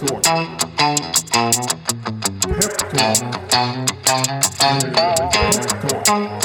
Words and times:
Peptalk. 0.00 0.48
Peptalk. 2.88 3.20
Peptalk. 5.82 6.39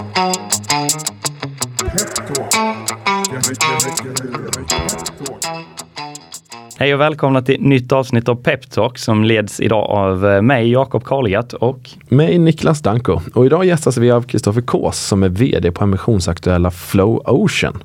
Hej 6.77 6.93
och 6.93 6.99
välkomna 6.99 7.41
till 7.41 7.61
nytt 7.61 7.91
avsnitt 7.91 8.29
av 8.29 8.35
Peptalk 8.35 8.97
som 8.97 9.23
leds 9.23 9.59
idag 9.59 9.89
av 9.89 10.27
eh, 10.27 10.41
mig, 10.41 10.71
Jakob 10.71 11.03
Karlgatt 11.03 11.53
och 11.53 11.89
Mig 12.09 12.37
Niklas 12.37 12.81
Danko 12.81 13.19
och 13.33 13.45
idag 13.45 13.65
gästas 13.65 13.97
vi 13.97 14.11
av 14.11 14.21
Kristoffer 14.21 14.61
Kås 14.61 14.99
som 14.99 15.23
är 15.23 15.29
VD 15.29 15.71
på 15.71 15.83
emissionsaktuella 15.83 16.71
Flow 16.71 17.21
Ocean. 17.25 17.83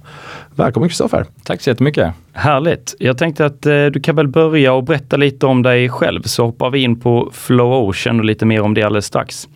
Välkommen 0.55 0.89
Kristoffer! 0.89 1.25
Tack 1.45 1.61
så 1.61 1.71
jättemycket. 1.71 2.15
härligt. 2.33 2.95
Jag 2.99 3.19
tänkte 3.19 3.47
att 3.47 3.67
eh, 3.67 3.87
du 3.87 4.01
kan 4.01 4.17
väl 4.17 4.29
börja 4.29 4.73
och 4.73 4.85
berätta 4.85 5.17
lite 5.17 5.47
om 5.47 5.63
dig 5.63 5.89
själv 5.89 6.23
så 6.23 6.45
hoppar 6.45 6.71
vi 6.71 6.79
in 6.83 7.01
på 7.01 7.31
Flow 7.33 7.89
Ocean 7.89 8.19
och 8.19 8.25
lite 8.25 8.47
mer 8.47 8.63
om 8.63 8.75
det 8.75 8.83
alldeles 8.83 9.07
strax. 9.07 9.49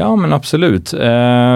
Ja 0.00 0.16
men 0.16 0.32
absolut. 0.32 0.92
Eh, 0.92 1.10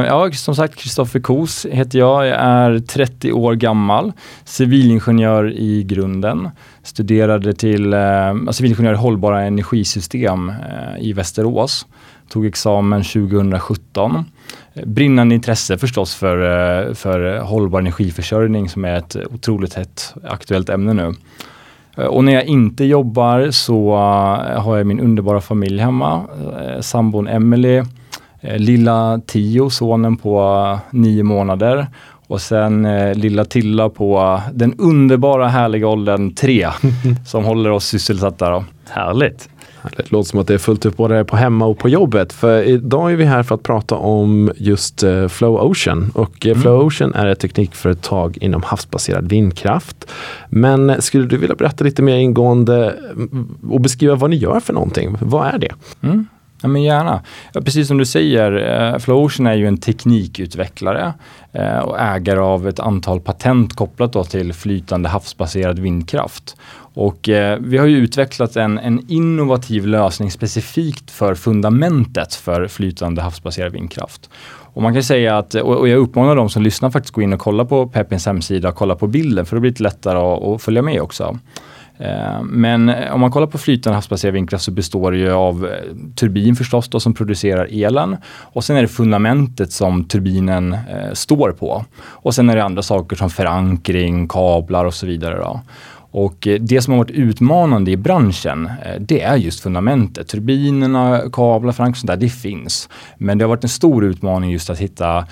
ja, 0.06 0.32
som 0.32 0.54
sagt 0.54 0.76
Kristoffer 0.76 1.20
Kos 1.20 1.66
heter 1.70 1.98
jag. 1.98 2.26
Jag 2.26 2.36
är 2.40 2.78
30 2.78 3.32
år 3.32 3.54
gammal, 3.54 4.12
civilingenjör 4.44 5.52
i 5.52 5.82
grunden. 5.82 6.50
Studerade 6.82 7.52
till 7.52 7.92
eh, 7.92 8.50
civilingenjör 8.50 8.92
i 8.92 8.96
hållbara 8.96 9.42
energisystem 9.42 10.48
eh, 10.48 11.00
i 11.00 11.12
Västerås. 11.12 11.86
Tog 12.28 12.46
examen 12.46 13.02
2017. 13.02 14.24
Brinnande 14.84 15.34
intresse 15.34 15.78
förstås 15.78 16.14
för, 16.14 16.36
eh, 16.38 16.94
för 16.94 17.38
hållbar 17.38 17.80
energiförsörjning 17.80 18.68
som 18.68 18.84
är 18.84 18.96
ett 18.96 19.16
otroligt 19.30 19.74
hett 19.74 20.14
aktuellt 20.24 20.68
ämne 20.68 20.92
nu. 20.92 21.14
Eh, 21.96 22.04
och 22.04 22.24
när 22.24 22.32
jag 22.32 22.44
inte 22.44 22.84
jobbar 22.84 23.50
så 23.50 23.94
har 24.56 24.76
jag 24.76 24.86
min 24.86 25.00
underbara 25.00 25.40
familj 25.40 25.78
hemma. 25.78 26.22
Sambon 26.80 27.28
Emelie 27.28 27.84
lilla 28.56 29.20
Tio, 29.26 29.70
sonen 29.70 30.16
på 30.16 30.40
eh, 30.40 30.98
nio 30.98 31.22
månader. 31.22 31.86
Och 32.26 32.40
sen 32.40 32.84
eh, 32.84 33.14
lilla 33.14 33.44
Tilla 33.44 33.88
på 33.88 34.18
eh, 34.18 34.52
den 34.52 34.74
underbara 34.78 35.48
härliga 35.48 35.88
åldern 35.88 36.34
tre 36.34 36.68
som 37.26 37.44
håller 37.44 37.70
oss 37.70 37.84
sysselsatta. 37.84 38.50
Då. 38.50 38.64
Härligt. 38.90 39.48
Det 39.96 40.12
låter 40.12 40.28
som 40.28 40.40
att 40.40 40.46
det 40.46 40.54
är 40.54 40.58
fullt 40.58 40.86
upp 40.86 40.96
både 40.96 41.24
på 41.24 41.36
hemma 41.36 41.66
och 41.66 41.78
på 41.78 41.88
jobbet. 41.88 42.32
För 42.32 42.62
idag 42.62 43.12
är 43.12 43.16
vi 43.16 43.24
här 43.24 43.42
för 43.42 43.54
att 43.54 43.62
prata 43.62 43.94
om 43.94 44.52
just 44.56 45.02
eh, 45.02 45.28
Flow 45.28 45.70
Ocean. 45.70 46.10
Och 46.14 46.46
eh, 46.46 46.56
Flow 46.56 46.86
Ocean 46.86 47.14
är 47.14 47.26
ett 47.26 47.40
teknikföretag 47.40 48.38
inom 48.40 48.62
havsbaserad 48.62 49.28
vindkraft. 49.28 50.10
Men 50.48 50.90
eh, 50.90 50.98
skulle 50.98 51.26
du 51.26 51.36
vilja 51.36 51.54
berätta 51.54 51.84
lite 51.84 52.02
mer 52.02 52.16
ingående 52.16 52.94
mm, 53.12 53.56
och 53.70 53.80
beskriva 53.80 54.14
vad 54.14 54.30
ni 54.30 54.36
gör 54.36 54.60
för 54.60 54.72
någonting? 54.72 55.16
Vad 55.20 55.46
är 55.54 55.58
det? 55.58 55.72
Mm. 56.02 56.26
Ja, 56.64 56.68
men 56.68 56.82
gärna. 56.82 57.20
Ja, 57.52 57.60
precis 57.60 57.88
som 57.88 57.98
du 57.98 58.06
säger, 58.06 58.52
eh, 58.92 58.98
Flowocean 58.98 59.46
är 59.46 59.54
ju 59.54 59.66
en 59.66 59.78
teknikutvecklare 59.78 61.12
eh, 61.52 61.78
och 61.78 62.00
ägare 62.00 62.40
av 62.40 62.68
ett 62.68 62.80
antal 62.80 63.20
patent 63.20 63.76
kopplat 63.76 64.12
då 64.12 64.24
till 64.24 64.52
flytande 64.52 65.08
havsbaserad 65.08 65.78
vindkraft. 65.78 66.56
Och 66.94 67.28
eh, 67.28 67.58
vi 67.60 67.78
har 67.78 67.86
ju 67.86 67.96
utvecklat 67.96 68.56
en, 68.56 68.78
en 68.78 69.04
innovativ 69.08 69.86
lösning 69.86 70.30
specifikt 70.30 71.10
för 71.10 71.34
fundamentet 71.34 72.34
för 72.34 72.68
flytande 72.68 73.22
havsbaserad 73.22 73.72
vindkraft. 73.72 74.30
Och 74.74 74.82
man 74.82 74.94
kan 74.94 75.02
säga 75.02 75.38
att, 75.38 75.54
och 75.54 75.76
och 75.76 75.88
jag 75.88 75.98
uppmanar 75.98 76.36
de 76.36 76.48
som 76.50 76.62
lyssnar 76.62 76.90
faktiskt 76.90 77.14
gå 77.14 77.22
in 77.22 77.32
och 77.32 77.40
kolla 77.40 77.64
på 77.64 77.86
Pepins 77.86 78.26
hemsida 78.26 78.68
och 78.68 78.74
kolla 78.74 78.94
på 78.94 79.06
bilden 79.06 79.46
för 79.46 79.56
det 79.56 79.60
blir 79.60 79.70
lite 79.70 79.82
lättare 79.82 80.18
att, 80.18 80.42
att 80.42 80.62
följa 80.62 80.82
med 80.82 81.02
också. 81.02 81.38
Eh, 81.98 82.42
men 82.42 82.88
eh, 82.88 83.14
om 83.14 83.20
man 83.20 83.30
kollar 83.30 83.46
på 83.46 83.58
flytande 83.58 83.94
havsbaserad 83.94 84.34
vindkraft 84.34 84.64
så 84.64 84.70
består 84.70 85.12
det 85.12 85.18
ju 85.18 85.32
av 85.32 85.66
eh, 85.66 85.96
turbin 86.14 86.56
förstås 86.56 86.88
då, 86.88 87.00
som 87.00 87.14
producerar 87.14 87.68
elen 87.70 88.16
och 88.26 88.64
sen 88.64 88.76
är 88.76 88.82
det 88.82 88.88
fundamentet 88.88 89.72
som 89.72 90.04
turbinen 90.04 90.72
eh, 90.72 91.12
står 91.12 91.52
på. 91.52 91.84
Och 92.06 92.34
sen 92.34 92.50
är 92.50 92.56
det 92.56 92.64
andra 92.64 92.82
saker 92.82 93.16
som 93.16 93.30
förankring, 93.30 94.28
kablar 94.28 94.84
och 94.84 94.94
så 94.94 95.06
vidare. 95.06 95.36
Då. 95.36 95.60
Och 96.10 96.48
det 96.60 96.82
som 96.82 96.92
har 96.92 96.98
varit 96.98 97.10
utmanande 97.10 97.90
i 97.90 97.96
branschen, 97.96 98.70
det 98.98 99.22
är 99.22 99.36
just 99.36 99.60
fundamentet. 99.60 100.28
Turbinerna, 100.28 101.20
kablar, 101.32 101.72
förankring, 101.72 102.00
sånt 102.00 102.10
där, 102.10 102.16
det 102.16 102.28
finns. 102.28 102.88
Men 103.18 103.38
det 103.38 103.44
har 103.44 103.48
varit 103.48 103.64
en 103.64 103.68
stor 103.68 104.04
utmaning 104.04 104.50
just 104.50 104.70
att 104.70 104.78
hitta 104.78 105.26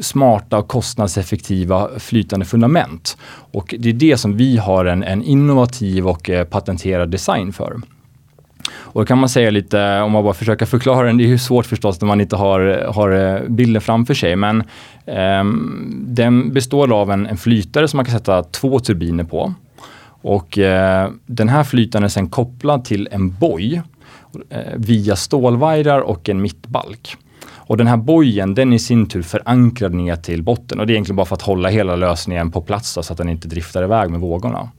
smarta 0.00 0.58
och 0.58 0.68
kostnadseffektiva 0.68 1.88
flytande 1.98 2.46
fundament. 2.46 3.16
Och 3.52 3.74
det 3.78 3.88
är 3.88 3.92
det 3.92 4.16
som 4.16 4.36
vi 4.36 4.56
har 4.56 4.84
en, 4.84 5.02
en 5.02 5.22
innovativ 5.22 6.08
och 6.08 6.30
eh, 6.30 6.44
patenterad 6.44 7.10
design 7.10 7.52
för. 7.52 7.80
Och 8.72 9.00
då 9.00 9.06
kan 9.06 9.18
man 9.18 9.28
säga 9.28 9.50
lite, 9.50 10.00
om 10.00 10.12
man 10.12 10.24
bara 10.24 10.34
försöker 10.34 10.66
förklara 10.66 11.06
den, 11.06 11.16
det 11.16 11.24
är 11.24 11.28
ju 11.28 11.38
svårt 11.38 11.66
förstås 11.66 12.00
när 12.00 12.08
man 12.08 12.20
inte 12.20 12.36
har, 12.36 12.86
har 12.94 13.10
eh, 13.10 13.48
bilden 13.48 13.82
framför 13.82 14.14
sig, 14.14 14.36
men 14.36 14.60
eh, 15.06 15.44
den 15.92 16.52
består 16.52 16.92
av 16.92 17.10
en, 17.10 17.26
en 17.26 17.36
flytare 17.36 17.88
som 17.88 17.96
man 17.96 18.04
kan 18.04 18.14
sätta 18.14 18.42
två 18.42 18.78
turbiner 18.78 19.24
på. 19.24 19.54
Och 20.22 20.58
eh, 20.58 21.10
den 21.26 21.48
här 21.48 21.64
flytaren 21.64 22.04
är 22.04 22.08
sen 22.08 22.30
kopplad 22.30 22.84
till 22.84 23.08
en 23.12 23.34
boj 23.34 23.82
eh, 24.50 24.58
via 24.76 25.16
stålvajrar 25.16 26.00
och 26.00 26.28
en 26.28 26.42
mittbalk. 26.42 27.16
Och 27.72 27.78
den 27.78 27.86
här 27.86 27.96
bojen 27.96 28.54
den 28.54 28.72
i 28.72 28.78
sin 28.78 29.06
tur 29.06 29.22
förankrad 29.22 29.94
ner 29.94 30.16
till 30.16 30.42
botten 30.42 30.80
och 30.80 30.86
det 30.86 30.92
är 30.92 30.94
egentligen 30.94 31.16
bara 31.16 31.26
för 31.26 31.36
att 31.36 31.42
hålla 31.42 31.68
hela 31.68 31.96
lösningen 31.96 32.50
på 32.50 32.60
plats 32.60 32.94
då, 32.94 33.02
så 33.02 33.12
att 33.12 33.18
den 33.18 33.28
inte 33.28 33.48
driftar 33.48 33.82
iväg 33.82 34.10
med 34.10 34.20
vågorna. 34.20 34.70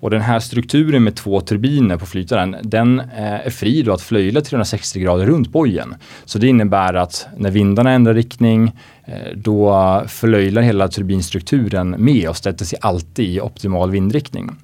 Och 0.00 0.10
den 0.10 0.20
här 0.20 0.40
strukturen 0.40 1.04
med 1.04 1.16
två 1.16 1.40
turbiner 1.40 1.96
på 1.96 2.06
flytaren, 2.06 2.56
den 2.62 3.00
eh, 3.00 3.46
är 3.46 3.50
fri 3.50 3.82
då 3.82 3.92
att 3.92 4.02
flöjla 4.02 4.40
360 4.40 5.00
grader 5.00 5.26
runt 5.26 5.48
bojen. 5.48 5.94
Så 6.24 6.38
det 6.38 6.46
innebär 6.46 6.94
att 6.94 7.26
när 7.36 7.50
vindarna 7.50 7.90
ändrar 7.90 8.14
riktning, 8.14 8.72
eh, 9.04 9.36
då 9.36 10.02
förlöjlar 10.08 10.62
hela 10.62 10.88
turbinstrukturen 10.88 11.90
med 11.98 12.28
och 12.28 12.36
ställer 12.36 12.64
sig 12.64 12.78
alltid 12.82 13.28
i 13.28 13.40
optimal 13.40 13.90
vindriktning. 13.90 14.56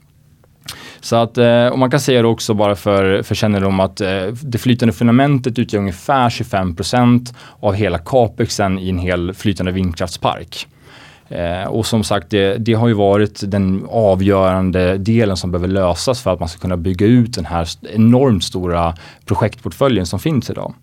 Så 1.02 1.16
att, 1.16 1.38
eh, 1.38 1.66
och 1.66 1.78
man 1.78 1.90
kan 1.90 2.00
säga 2.00 2.22
det 2.22 2.28
också 2.28 2.54
bara 2.54 2.76
för, 2.76 3.22
för 3.22 3.34
kännedom 3.34 3.80
att 3.80 4.00
eh, 4.00 4.26
det 4.42 4.58
flytande 4.58 4.92
fundamentet 4.92 5.58
utgör 5.58 5.80
ungefär 5.80 6.28
25% 6.28 7.34
av 7.60 7.74
hela 7.74 7.98
capexen 7.98 8.78
i 8.78 8.88
en 8.88 8.98
hel 8.98 9.34
flytande 9.34 9.72
vindkraftspark. 9.72 10.66
Eh, 11.28 11.64
och 11.64 11.86
som 11.86 12.04
sagt, 12.04 12.30
det, 12.30 12.56
det 12.58 12.74
har 12.74 12.88
ju 12.88 12.94
varit 12.94 13.40
den 13.50 13.86
avgörande 13.90 14.98
delen 14.98 15.36
som 15.36 15.50
behöver 15.50 15.68
lösas 15.68 16.22
för 16.22 16.32
att 16.32 16.40
man 16.40 16.48
ska 16.48 16.60
kunna 16.60 16.76
bygga 16.76 17.06
ut 17.06 17.34
den 17.34 17.44
här 17.44 17.68
enormt 17.94 18.44
stora 18.44 18.94
projektportföljen 19.24 20.06
som 20.06 20.18
finns 20.18 20.50
idag. 20.50 20.74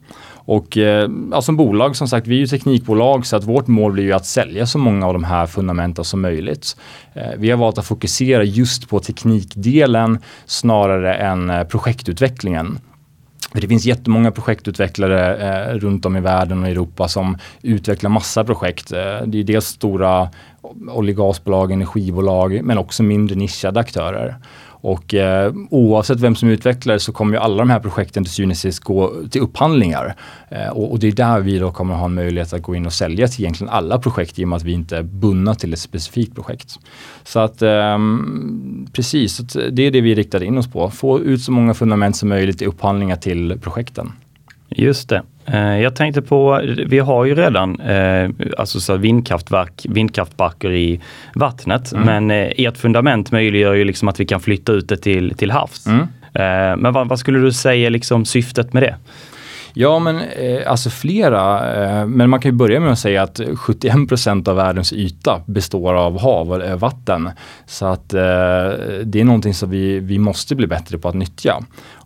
Och 0.49 0.77
eh, 0.77 1.09
ja, 1.31 1.41
som 1.41 1.57
bolag, 1.57 1.95
som 1.95 2.07
sagt, 2.07 2.27
vi 2.27 2.35
är 2.35 2.39
ju 2.39 2.47
teknikbolag 2.47 3.25
så 3.25 3.35
att 3.35 3.43
vårt 3.43 3.67
mål 3.67 3.91
blir 3.91 4.03
ju 4.03 4.13
att 4.13 4.25
sälja 4.25 4.65
så 4.65 4.77
många 4.77 5.07
av 5.07 5.13
de 5.13 5.23
här 5.23 5.47
fundamenten 5.47 6.05
som 6.05 6.21
möjligt. 6.21 6.77
Eh, 7.13 7.29
vi 7.37 7.49
har 7.49 7.57
valt 7.57 7.77
att 7.77 7.85
fokusera 7.85 8.43
just 8.43 8.89
på 8.89 8.99
teknikdelen 8.99 10.19
snarare 10.45 11.15
än 11.15 11.49
eh, 11.49 11.63
projektutvecklingen. 11.63 12.79
För 13.51 13.61
det 13.61 13.67
finns 13.67 13.85
jättemånga 13.85 14.31
projektutvecklare 14.31 15.37
eh, 15.37 15.75
runt 15.75 16.05
om 16.05 16.17
i 16.17 16.21
världen 16.21 16.63
och 16.63 16.69
Europa 16.69 17.07
som 17.07 17.37
utvecklar 17.61 18.09
massa 18.09 18.43
projekt. 18.43 18.91
Eh, 18.91 19.21
det 19.25 19.39
är 19.39 19.43
dels 19.43 19.65
stora 19.65 20.29
olje 20.91 21.13
och 21.13 21.17
gasbolag, 21.17 21.71
energibolag, 21.71 22.59
men 22.63 22.77
också 22.77 23.03
mindre 23.03 23.35
nischade 23.35 23.79
aktörer. 23.79 24.35
Och 24.81 25.13
eh, 25.13 25.53
oavsett 25.69 26.19
vem 26.19 26.35
som 26.35 26.49
utvecklar 26.49 26.93
det 26.93 26.99
så 26.99 27.11
kommer 27.11 27.33
ju 27.33 27.39
alla 27.39 27.57
de 27.57 27.69
här 27.69 27.79
projekten 27.79 28.23
till 28.23 28.33
syvende 28.33 28.53
och 28.53 28.57
sist 28.57 28.79
gå 28.79 29.13
till 29.31 29.41
upphandlingar. 29.41 30.15
Eh, 30.49 30.67
och, 30.67 30.91
och 30.91 30.99
det 30.99 31.07
är 31.07 31.11
där 31.11 31.39
vi 31.39 31.59
då 31.59 31.71
kommer 31.71 31.95
ha 31.95 32.05
en 32.05 32.13
möjlighet 32.13 32.53
att 32.53 32.61
gå 32.61 32.75
in 32.75 32.85
och 32.85 32.93
sälja 32.93 33.27
till 33.27 33.41
egentligen 33.41 33.73
alla 33.73 33.99
projekt 33.99 34.39
i 34.39 34.43
och 34.43 34.47
med 34.47 34.55
att 34.57 34.63
vi 34.63 34.71
inte 34.71 34.97
är 34.97 35.03
bundna 35.03 35.55
till 35.55 35.73
ett 35.73 35.79
specifikt 35.79 36.35
projekt. 36.35 36.79
Så 37.23 37.39
att 37.39 37.61
eh, 37.61 37.97
precis, 38.93 39.35
så 39.35 39.43
att 39.43 39.53
det 39.71 39.83
är 39.83 39.91
det 39.91 40.01
vi 40.01 40.15
riktar 40.15 40.43
in 40.43 40.57
oss 40.57 40.67
på. 40.67 40.89
Få 40.89 41.19
ut 41.19 41.41
så 41.41 41.51
många 41.51 41.73
fundament 41.73 42.15
som 42.15 42.29
möjligt 42.29 42.61
i 42.61 42.65
upphandlingar 42.65 43.15
till 43.15 43.59
projekten. 43.61 44.11
Just 44.69 45.09
det. 45.09 45.23
Eh, 45.53 45.79
Jag 45.81 45.95
tänkte 45.95 46.21
på, 46.21 46.61
vi 46.87 46.99
har 46.99 47.25
ju 47.25 47.35
redan 47.35 47.79
eh, 47.79 48.29
alltså 48.57 48.79
så 48.79 48.97
vindkraftverk, 48.97 49.85
vindkraftparker 49.89 50.71
i 50.71 51.01
vattnet, 51.35 51.93
men 51.95 52.31
eh, 52.31 52.51
ert 52.57 52.77
fundament 52.77 53.31
möjliggör 53.31 53.73
ju 53.73 53.83
liksom 53.83 54.07
att 54.07 54.19
vi 54.19 54.25
kan 54.25 54.39
flytta 54.39 54.71
ut 54.71 54.89
det 54.89 54.97
till, 54.97 55.33
till 55.37 55.51
havs. 55.51 55.87
Mm. 55.87 55.99
Eh, 56.33 56.77
Men 56.77 56.93
vad, 56.93 57.07
vad 57.07 57.19
skulle 57.19 57.39
du 57.39 57.51
säga 57.51 57.89
liksom 57.89 58.25
syftet 58.25 58.73
med 58.73 58.83
det? 58.83 58.95
Ja, 59.73 59.99
men 59.99 60.21
alltså 60.67 60.89
flera. 60.89 62.05
Men 62.05 62.29
man 62.29 62.39
kan 62.39 62.51
ju 62.51 62.57
börja 62.57 62.79
med 62.79 62.91
att 62.91 62.99
säga 62.99 63.23
att 63.23 63.39
71% 63.39 64.49
av 64.49 64.55
världens 64.55 64.93
yta 64.93 65.41
består 65.45 65.93
av 65.93 66.19
hav 66.19 66.51
och 66.51 66.79
vatten. 66.79 67.29
Så 67.65 67.85
att 67.85 68.09
det 68.09 69.19
är 69.19 69.23
någonting 69.23 69.53
som 69.53 69.69
vi, 69.69 69.99
vi 69.99 70.19
måste 70.19 70.55
bli 70.55 70.67
bättre 70.67 70.97
på 70.97 71.09
att 71.09 71.15
nyttja. 71.15 71.59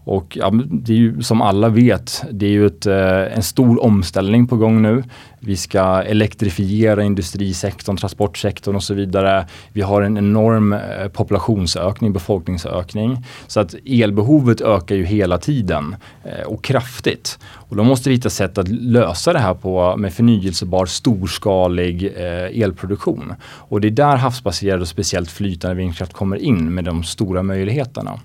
Och 0.06 0.38
ja, 0.38 0.52
det 0.70 0.94
är 0.94 0.98
ju 0.98 1.22
som 1.22 1.42
alla 1.42 1.70
vet, 1.70 2.24
det 2.32 2.46
är 2.46 2.50
ju 2.50 2.66
ett, 2.66 2.86
eh, 2.86 3.38
en 3.38 3.44
stor 3.44 3.84
omställning 3.84 4.48
på 4.48 4.58
gång 4.58 4.82
nu. 4.82 5.04
Vi 5.40 5.58
ska 5.58 6.04
elektrifiera 6.04 7.04
industrisektorn, 7.04 7.98
transportsektorn 7.98 8.76
och 8.76 8.84
så 8.84 8.94
vidare. 8.94 9.48
Vi 9.74 9.82
har 9.82 10.02
en 10.02 10.18
enorm 10.18 10.74
eh, 10.74 11.08
populationsökning, 11.14 12.14
befolkningsökning. 12.14 13.26
Så 13.48 13.60
att 13.60 13.76
elbehovet 13.86 14.62
ökar 14.62 14.96
ju 14.96 15.06
hela 15.06 15.38
tiden 15.38 15.96
eh, 16.24 16.48
och 16.48 16.64
kraftigt. 16.64 17.40
Och 17.54 17.76
då 17.76 17.84
måste 17.84 18.10
vi 18.10 18.16
hitta 18.16 18.30
sätt 18.30 18.58
att 18.58 18.68
lösa 18.68 19.34
det 19.34 19.40
här 19.40 19.54
på 19.54 19.98
med 19.98 20.14
förnyelsebar 20.14 20.86
storskalig 20.86 22.06
eh, 22.06 22.62
elproduktion. 22.64 23.34
Och 23.44 23.82
det 23.82 23.88
är 23.88 23.92
där 23.92 24.16
havsbaserad 24.16 24.82
och 24.82 24.88
speciellt 24.88 25.32
flytande 25.32 25.76
vindkraft 25.76 26.14
kommer 26.14 26.38
in 26.38 26.74
med 26.74 26.84
de 26.84 27.04
stora 27.04 27.44
möjligheterna. 27.44 28.20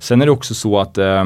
Sen 0.00 0.22
är 0.22 0.26
det 0.26 0.32
också 0.32 0.54
så 0.54 0.80
att 0.80 0.98
eh, 0.98 1.24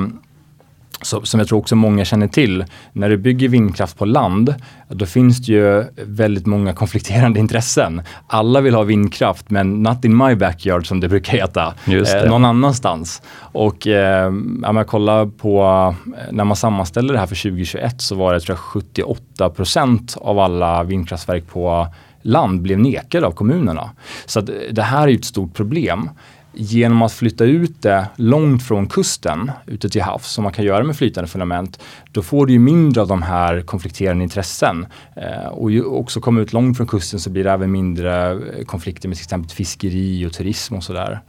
så, 1.05 1.21
som 1.23 1.41
jag 1.41 1.49
tror 1.49 1.59
också 1.59 1.77
många 1.77 2.05
känner 2.05 2.29
till, 2.29 2.65
när 2.93 3.09
du 3.09 3.17
bygger 3.17 3.49
vindkraft 3.49 3.99
på 3.99 4.05
land, 4.05 4.55
då 4.89 5.07
finns 5.07 5.39
det 5.39 5.53
ju 5.53 5.85
väldigt 5.97 6.47
många 6.47 6.73
konflikterande 6.73 7.41
intressen. 7.41 8.03
Alla 8.27 8.61
vill 8.61 8.75
ha 8.75 8.83
vindkraft, 8.83 9.51
men 9.51 9.83
not 9.83 10.05
in 10.05 10.17
my 10.17 10.35
backyard 10.35 10.87
som 10.87 11.01
det 11.01 11.09
brukar 11.09 11.33
heta, 11.33 11.75
eh, 11.87 12.29
någon 12.29 12.45
annanstans. 12.45 13.23
Och 13.37 13.87
eh, 13.87 14.27
om 14.67 14.77
jag 14.77 14.87
kollar 14.87 15.27
på, 15.27 15.63
eh, 16.07 16.33
när 16.33 16.45
man 16.45 16.57
sammanställer 16.57 17.13
det 17.13 17.21
här 17.21 17.27
för 17.27 17.37
2021 17.37 18.01
så 18.01 18.15
var 18.15 18.35
det 18.35 18.41
tror 18.41 18.55
jag, 18.55 18.59
78 18.59 19.51
procent 19.51 20.17
av 20.21 20.39
alla 20.39 20.83
vindkraftverk 20.83 21.49
på 21.49 21.89
land 22.23 22.63
blev 22.63 22.79
nekade 22.79 23.27
av 23.27 23.31
kommunerna. 23.31 23.91
Så 24.27 24.41
det 24.71 24.83
här 24.83 25.03
är 25.03 25.09
ju 25.09 25.17
ett 25.17 25.25
stort 25.25 25.55
problem 25.55 26.11
genom 26.57 27.03
att 27.03 27.13
flytta 27.13 27.45
ut 27.45 27.83
det 27.83 28.07
långt 28.17 28.63
från 28.63 28.87
kusten 28.87 29.51
ute 29.67 29.89
till 29.89 30.03
havs 30.03 30.27
som 30.27 30.45
man 30.45 30.53
kan 30.53 30.65
göra 30.65 30.85
med 30.85 30.97
flytande 30.97 31.29
fundament, 31.29 31.81
då 32.13 32.23
får 32.23 32.47
du 32.47 32.53
ju 32.53 32.59
mindre 32.59 33.03
av 33.03 33.09
de 33.09 33.23
här 33.23 33.61
konflikterande 33.61 34.25
intressen. 34.25 34.87
Eh, 35.17 35.49
och 35.49 35.71
ju 35.71 35.85
också 35.85 36.21
komma 36.21 36.41
ut 36.41 36.53
långt 36.53 36.77
från 36.77 36.87
kusten 36.87 37.21
så 37.21 37.31
blir 37.31 37.45
det 37.45 37.51
även 37.51 37.73
mindre 37.73 38.31
eh, 38.31 38.65
konflikter 38.67 39.09
med 39.09 39.17
till 39.17 39.25
exempel 39.25 39.51
fiskeri 39.51 40.27
och 40.27 40.33
turism 40.33 40.75
och 40.75 40.85
sådär. 40.85 41.21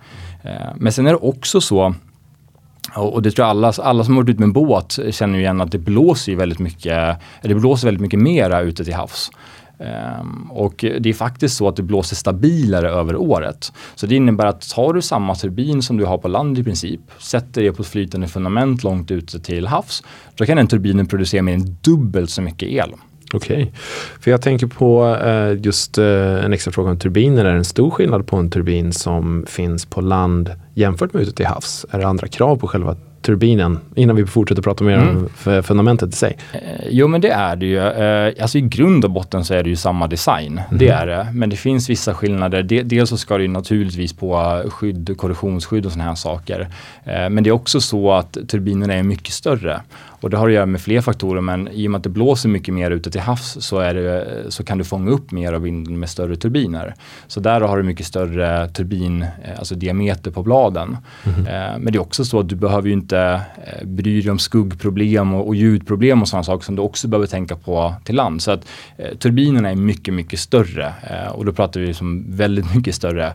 Eh, 0.44 0.52
men 0.76 0.92
sen 0.92 1.08
är 1.08 1.12
det 1.12 1.18
också 1.18 1.62
så 1.62 1.96
och 2.94 3.22
det 3.22 3.32
tror 3.32 3.44
jag 3.44 3.50
alla, 3.50 3.74
alla 3.78 4.04
som 4.04 4.14
har 4.14 4.24
varit 4.24 4.30
ute 4.30 4.40
med 4.40 4.48
en 4.48 4.54
båt 4.54 5.00
känner 5.12 5.40
igen 5.40 5.62
att 5.62 5.72
det 5.72 5.78
blåser 5.78 6.36
väldigt 6.36 6.60
mycket, 6.60 7.18
det 7.42 7.56
blåser 7.56 7.88
väldigt 7.88 8.02
mycket 8.02 8.20
mera 8.20 8.62
ute 8.62 8.86
till 8.86 8.94
havs. 8.94 9.32
Um, 9.78 10.52
och 10.52 10.76
det 11.00 11.10
är 11.10 11.14
faktiskt 11.14 11.58
så 11.58 11.68
att 11.68 11.76
det 11.76 11.84
blåser 11.84 12.16
stabilare 12.16 12.90
över 12.90 13.16
året. 13.16 13.74
Så 13.96 14.08
det 14.08 14.16
innebär 14.16 14.46
att 14.46 14.70
tar 14.70 14.94
du 14.94 15.02
samma 15.02 15.36
turbin 15.36 15.82
som 15.82 15.98
du 15.98 16.06
har 16.06 16.18
på 16.18 16.28
land 16.28 16.60
i 16.60 16.64
princip, 16.64 17.02
sätter 17.20 17.62
det 17.62 17.72
på 17.72 17.82
ett 17.82 17.88
flytande 17.88 18.28
fundament 18.28 18.84
långt 18.84 19.12
ute 19.12 19.40
till 19.40 19.68
havs, 19.68 20.04
då 20.36 20.46
kan 20.46 20.58
den 20.58 20.68
turbinen 20.68 21.08
producera 21.08 21.42
mer 21.42 21.54
än 21.54 21.78
dubbelt 21.82 22.30
så 22.30 22.42
mycket 22.42 22.70
el. 22.70 22.94
Okej, 23.34 23.64
okay. 23.64 23.74
för 24.20 24.32
jag 24.32 24.42
tänker 24.42 24.68
på 24.68 25.06
uh, 25.06 25.66
just 25.66 25.98
uh, 25.98 26.46
en 26.46 26.54
extra 26.54 26.72
fråga 26.72 26.92
om 26.92 27.00
turbiner. 27.00 27.46
Är 27.46 27.52
det 27.52 27.58
en 27.58 27.66
stor 27.66 27.92
skillnad 27.92 28.28
på 28.28 28.38
en 28.38 28.52
turbin 28.52 28.94
som 28.94 29.46
finns 29.48 29.86
på 29.86 30.02
land 30.02 30.52
jämfört 30.74 31.14
med 31.14 31.22
ute 31.22 31.32
till 31.32 31.46
havs? 31.46 31.86
Är 31.92 32.00
det 32.00 32.08
andra 32.08 32.28
krav 32.28 32.56
på 32.56 32.68
själva 32.68 32.96
turbinen 33.26 33.80
innan 33.96 34.16
vi 34.16 34.26
fortsätter 34.26 34.62
prata 34.62 34.84
mer 34.84 34.98
mm. 34.98 35.18
om 35.46 35.64
fundamentet 35.64 36.10
i 36.10 36.16
sig? 36.16 36.38
Eh, 36.54 36.60
jo 36.90 37.08
men 37.08 37.22
det 37.22 37.30
är 37.30 37.56
det 37.56 37.66
ju. 37.66 37.80
Eh, 37.80 38.34
alltså 38.42 38.58
i 38.58 38.62
grund 38.62 39.06
och 39.06 39.12
botten 39.12 39.46
så 39.46 39.54
är 39.54 39.64
det 39.64 39.70
ju 39.70 39.76
samma 39.76 40.08
design. 40.08 40.62
Mm. 40.68 40.78
Det 40.78 40.88
är 40.88 41.08
det. 41.08 41.28
Men 41.34 41.50
det 41.50 41.56
finns 41.56 41.90
vissa 41.90 42.14
skillnader. 42.14 42.64
De, 42.64 42.84
dels 42.84 43.10
så 43.10 43.18
ska 43.18 43.38
det 43.38 43.44
ju 43.44 43.50
naturligtvis 43.50 44.14
på 44.14 44.62
skydd, 44.70 45.18
korrosionsskydd 45.18 45.86
och 45.86 45.92
sådana 45.92 46.10
här 46.10 46.16
saker. 46.16 46.68
Eh, 47.04 47.30
men 47.30 47.44
det 47.44 47.50
är 47.50 47.52
också 47.52 47.82
så 47.82 48.12
att 48.12 48.38
turbinerna 48.48 48.94
är 48.94 49.04
mycket 49.04 49.34
större. 49.34 49.82
Och 50.26 50.32
det 50.32 50.38
har 50.38 50.48
att 50.48 50.54
göra 50.54 50.66
med 50.66 50.82
fler 50.82 51.02
faktorer 51.02 51.42
men 51.42 51.68
i 51.68 51.88
och 51.88 51.92
med 51.92 51.98
att 51.98 52.04
det 52.04 52.10
blåser 52.10 52.50
mycket 52.50 52.74
mer 52.74 52.92
ute 52.92 53.12
till 53.12 53.22
havs 53.22 53.58
så, 53.60 53.80
det, 53.80 54.46
så 54.50 54.64
kan 54.64 54.78
du 54.78 54.84
fånga 54.84 55.12
upp 55.12 55.32
mer 55.32 55.54
av 55.54 55.62
vinden 55.62 56.00
med 56.00 56.10
större 56.10 56.36
turbiner. 56.36 56.96
Så 57.28 57.40
där 57.40 57.62
har 57.62 57.78
du 57.78 57.84
mycket 57.84 58.06
större 58.06 58.68
turbin, 58.68 59.22
eh, 59.22 59.60
alltså 59.60 59.76
diameter 59.76 60.32
på 60.32 60.44
bladen. 60.44 60.98
Mm. 61.24 61.44
Men 61.82 61.94
det 61.94 61.98
är 61.98 62.02
också 62.02 62.26
så 62.26 62.40
att 62.40 62.50
du 62.50 62.56
behöver 62.56 62.88
ju 62.88 62.94
inte 62.94 63.42
eh, 63.66 63.88
bry 63.88 64.22
dig 64.22 64.32
om 64.32 64.40
skuggproblem 64.40 65.34
och, 65.34 65.48
och 65.48 65.56
ljudproblem 65.56 66.22
och 66.22 66.28
sådana 66.28 66.44
saker 66.44 66.66
som 66.66 66.76
du 66.76 66.82
också 66.82 67.08
behöver 67.08 67.28
tänka 67.28 67.56
på 67.56 67.96
till 68.04 68.16
land. 68.16 68.42
Så 68.42 68.52
att 68.52 68.66
turbinerna 69.20 69.70
är 69.70 69.76
mycket, 69.76 70.14
mycket 70.14 70.40
större 70.40 70.94
och 71.34 71.46
då 71.46 71.54
pratar 71.54 71.80
vi 71.80 71.94
som 71.94 72.26
väldigt 72.28 72.76
mycket 72.76 72.96
större. 72.96 73.34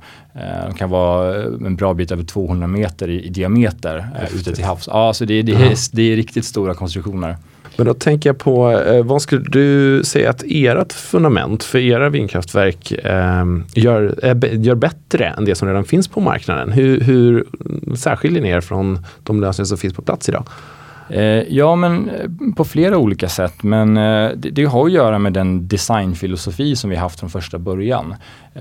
de 0.67 0.75
kan 0.75 0.91
vara 0.91 1.45
en 1.45 1.77
bra 1.77 1.95
bit 1.95 2.13
över 2.13 2.25
200 2.25 2.67
meter 2.67 3.09
i, 3.09 3.27
i 3.27 3.29
diameter 3.29 4.09
ute 4.35 4.55
till 4.55 4.65
havs. 4.65 4.89
Ja, 4.93 5.13
så 5.13 5.25
det, 5.25 5.43
det, 5.43 5.53
är, 5.53 5.97
det 5.97 6.03
är 6.03 6.17
riktigt 6.17 6.45
stora 6.45 6.75
konstruktioner. 6.81 7.37
Men 7.77 7.87
då 7.87 7.95
tänker 7.95 8.29
jag 8.29 8.39
på, 8.39 8.71
eh, 8.71 9.05
vad 9.05 9.23
skulle 9.23 9.45
du 9.49 10.01
säga 10.05 10.31
att 10.31 10.43
ert 10.47 10.93
fundament 10.93 11.65
för 11.65 11.79
era 11.79 12.09
vindkraftverk 12.09 12.93
eh, 12.93 13.45
gör, 13.75 14.19
är, 14.23 14.47
gör 14.47 14.75
bättre 14.75 15.27
än 15.27 15.45
det 15.45 15.55
som 15.55 15.69
redan 15.69 15.85
finns 15.85 16.09
på 16.09 16.21
marknaden? 16.21 16.73
Hur, 16.73 17.01
hur 17.01 17.47
särskiljer 17.97 18.43
ni 18.43 18.49
er 18.49 18.61
från 18.61 18.99
de 19.23 19.41
lösningar 19.41 19.67
som 19.67 19.79
finns 19.79 19.95
på 19.95 20.03
plats 20.03 20.29
idag? 20.29 20.45
Eh, 21.11 21.43
ja, 21.55 21.77
men 21.77 22.09
eh, 22.09 22.55
på 22.57 22.65
flera 22.65 22.99
olika 22.99 23.29
sätt. 23.29 23.63
Men 23.63 23.97
eh, 23.97 24.31
det, 24.37 24.51
det, 24.51 24.65
har 24.65 24.87
att 24.87 24.93
göra 24.93 25.19
med 25.19 25.33
den 25.33 25.69
designfilosofi 25.69 26.77
som 26.77 26.91
vi 26.91 26.97
haft 26.97 27.21
från 27.21 27.31
första 27.31 27.59
början. 27.59 28.15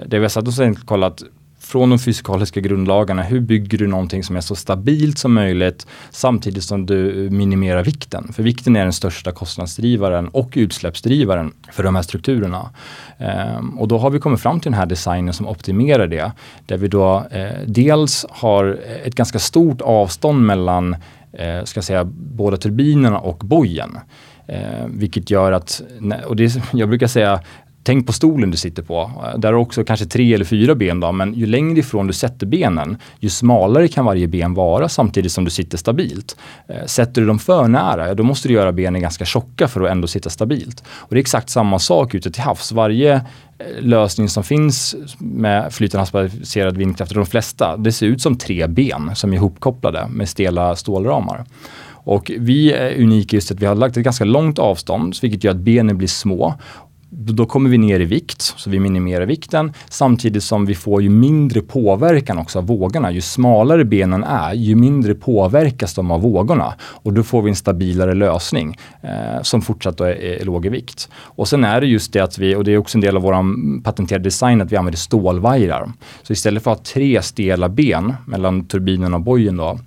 Det 0.05 0.17
vi 0.19 0.23
har 0.23 0.29
satt 0.29 0.47
oss 0.47 0.59
och 0.59 0.77
kollat 0.85 1.23
från 1.59 1.89
de 1.89 1.99
fysikaliska 1.99 2.59
grundlagarna, 2.59 3.23
hur 3.23 3.39
bygger 3.39 3.77
du 3.77 3.87
någonting 3.87 4.23
som 4.23 4.35
är 4.35 4.41
så 4.41 4.55
stabilt 4.55 5.17
som 5.17 5.33
möjligt 5.33 5.87
samtidigt 6.09 6.63
som 6.63 6.85
du 6.85 7.29
minimerar 7.31 7.83
vikten? 7.83 8.33
För 8.33 8.43
vikten 8.43 8.75
är 8.75 8.83
den 8.83 8.93
största 8.93 9.31
kostnadsdrivaren 9.31 10.27
och 10.27 10.53
utsläppsdrivaren 10.55 11.53
för 11.71 11.83
de 11.83 11.95
här 11.95 12.01
strukturerna. 12.01 12.69
Ehm, 13.17 13.79
och 13.79 13.87
då 13.87 13.97
har 13.97 14.09
vi 14.09 14.19
kommit 14.19 14.41
fram 14.41 14.59
till 14.59 14.71
den 14.71 14.79
här 14.79 14.85
designen 14.85 15.33
som 15.33 15.47
optimerar 15.47 16.07
det. 16.07 16.31
Där 16.65 16.77
vi 16.77 16.87
då 16.87 17.27
eh, 17.31 17.49
dels 17.65 18.25
har 18.29 18.79
ett 19.03 19.15
ganska 19.15 19.39
stort 19.39 19.81
avstånd 19.81 20.45
mellan 20.45 20.95
eh, 21.33 21.63
ska 21.63 21.81
säga, 21.81 22.03
båda 22.13 22.57
turbinerna 22.57 23.19
och 23.19 23.37
bojen. 23.37 23.97
Eh, 24.47 24.85
vilket 24.87 25.29
gör 25.29 25.51
att, 25.51 25.81
och 26.25 26.35
det, 26.35 26.61
jag 26.73 26.89
brukar 26.89 27.07
säga 27.07 27.39
Tänk 27.83 28.07
på 28.07 28.13
stolen 28.13 28.51
du 28.51 28.57
sitter 28.57 28.83
på. 28.83 29.11
Där 29.37 29.53
har 29.53 29.59
också 29.59 29.83
kanske 29.83 30.05
tre 30.05 30.33
eller 30.33 30.45
fyra 30.45 30.75
ben 30.75 30.99
då, 30.99 31.11
men 31.11 31.33
ju 31.33 31.45
längre 31.45 31.79
ifrån 31.79 32.07
du 32.07 32.13
sätter 32.13 32.45
benen, 32.45 32.97
ju 33.19 33.29
smalare 33.29 33.87
kan 33.87 34.05
varje 34.05 34.27
ben 34.27 34.53
vara 34.53 34.89
samtidigt 34.89 35.31
som 35.31 35.45
du 35.45 35.51
sitter 35.51 35.77
stabilt. 35.77 36.37
Eh, 36.67 36.85
sätter 36.85 37.21
du 37.21 37.27
dem 37.27 37.39
för 37.39 37.67
nära, 37.67 38.13
då 38.13 38.23
måste 38.23 38.47
du 38.47 38.53
göra 38.53 38.71
benen 38.71 39.01
ganska 39.01 39.25
tjocka 39.25 39.67
för 39.67 39.81
att 39.81 39.91
ändå 39.91 40.07
sitta 40.07 40.29
stabilt. 40.29 40.83
Och 40.89 41.07
det 41.09 41.15
är 41.15 41.21
exakt 41.21 41.49
samma 41.49 41.79
sak 41.79 42.15
ute 42.15 42.31
till 42.31 42.41
havs. 42.41 42.71
Varje 42.71 43.13
eh, 43.13 43.21
lösning 43.79 44.29
som 44.29 44.43
finns 44.43 44.95
med 45.17 45.73
flytande 45.73 46.01
havsbaserad 46.01 46.77
vindkraft, 46.77 47.13
de 47.13 47.25
flesta, 47.25 47.77
det 47.77 47.91
ser 47.91 48.05
ut 48.05 48.21
som 48.21 48.37
tre 48.37 48.67
ben 48.67 49.11
som 49.15 49.33
är 49.33 49.37
ihopkopplade 49.37 50.07
med 50.09 50.29
stela 50.29 50.75
stålramar. 50.75 51.45
Och 52.03 52.31
vi 52.37 52.73
är 52.73 53.01
unika 53.01 53.35
just 53.35 53.51
att 53.51 53.59
vi 53.59 53.65
har 53.65 53.75
lagt 53.75 53.97
ett 53.97 54.03
ganska 54.03 54.25
långt 54.25 54.59
avstånd, 54.59 55.15
vilket 55.21 55.43
gör 55.43 55.51
att 55.51 55.57
benen 55.57 55.97
blir 55.97 56.07
små 56.07 56.55
då 57.11 57.45
kommer 57.45 57.69
vi 57.69 57.77
ner 57.77 57.99
i 57.99 58.05
vikt, 58.05 58.41
så 58.41 58.69
vi 58.69 58.79
minimerar 58.79 59.25
vikten 59.25 59.73
samtidigt 59.89 60.43
som 60.43 60.65
vi 60.65 60.75
får 60.75 61.01
ju 61.01 61.09
mindre 61.09 61.61
påverkan 61.61 62.37
också 62.37 62.59
av 62.59 62.67
vågorna. 62.67 63.11
Ju 63.11 63.21
smalare 63.21 63.85
benen 63.85 64.23
är, 64.23 64.53
ju 64.53 64.75
mindre 64.75 65.15
påverkas 65.15 65.93
de 65.93 66.11
av 66.11 66.21
vågorna 66.21 66.73
och 66.81 67.13
då 67.13 67.23
får 67.23 67.41
vi 67.41 67.49
en 67.49 67.55
stabilare 67.55 68.13
lösning 68.13 68.77
eh, 69.01 69.41
som 69.41 69.61
fortsatt 69.61 69.99
är, 70.01 70.05
är 70.05 70.45
låg 70.45 70.65
i 70.65 70.69
vikt. 70.69 71.09
Och 71.15 71.47
sen 71.47 71.63
är 71.63 71.81
det 71.81 71.87
just 71.87 72.13
det 72.13 72.19
att 72.19 72.37
vi, 72.37 72.55
och 72.55 72.63
det 72.63 72.73
är 72.73 72.77
också 72.77 72.97
en 72.97 73.01
del 73.01 73.17
av 73.17 73.21
vår 73.21 73.81
patenterade 73.83 74.23
design, 74.23 74.61
att 74.61 74.71
vi 74.71 74.75
använder 74.75 74.97
stålvajrar. 74.97 75.91
Så 76.23 76.33
istället 76.33 76.63
för 76.63 76.71
att 76.71 76.77
ha 76.77 76.83
tre 76.93 77.21
stela 77.21 77.69
ben 77.69 78.13
mellan 78.25 78.65
turbinen 78.65 79.13
och 79.13 79.21
bojen 79.21 79.57
då, 79.57 79.79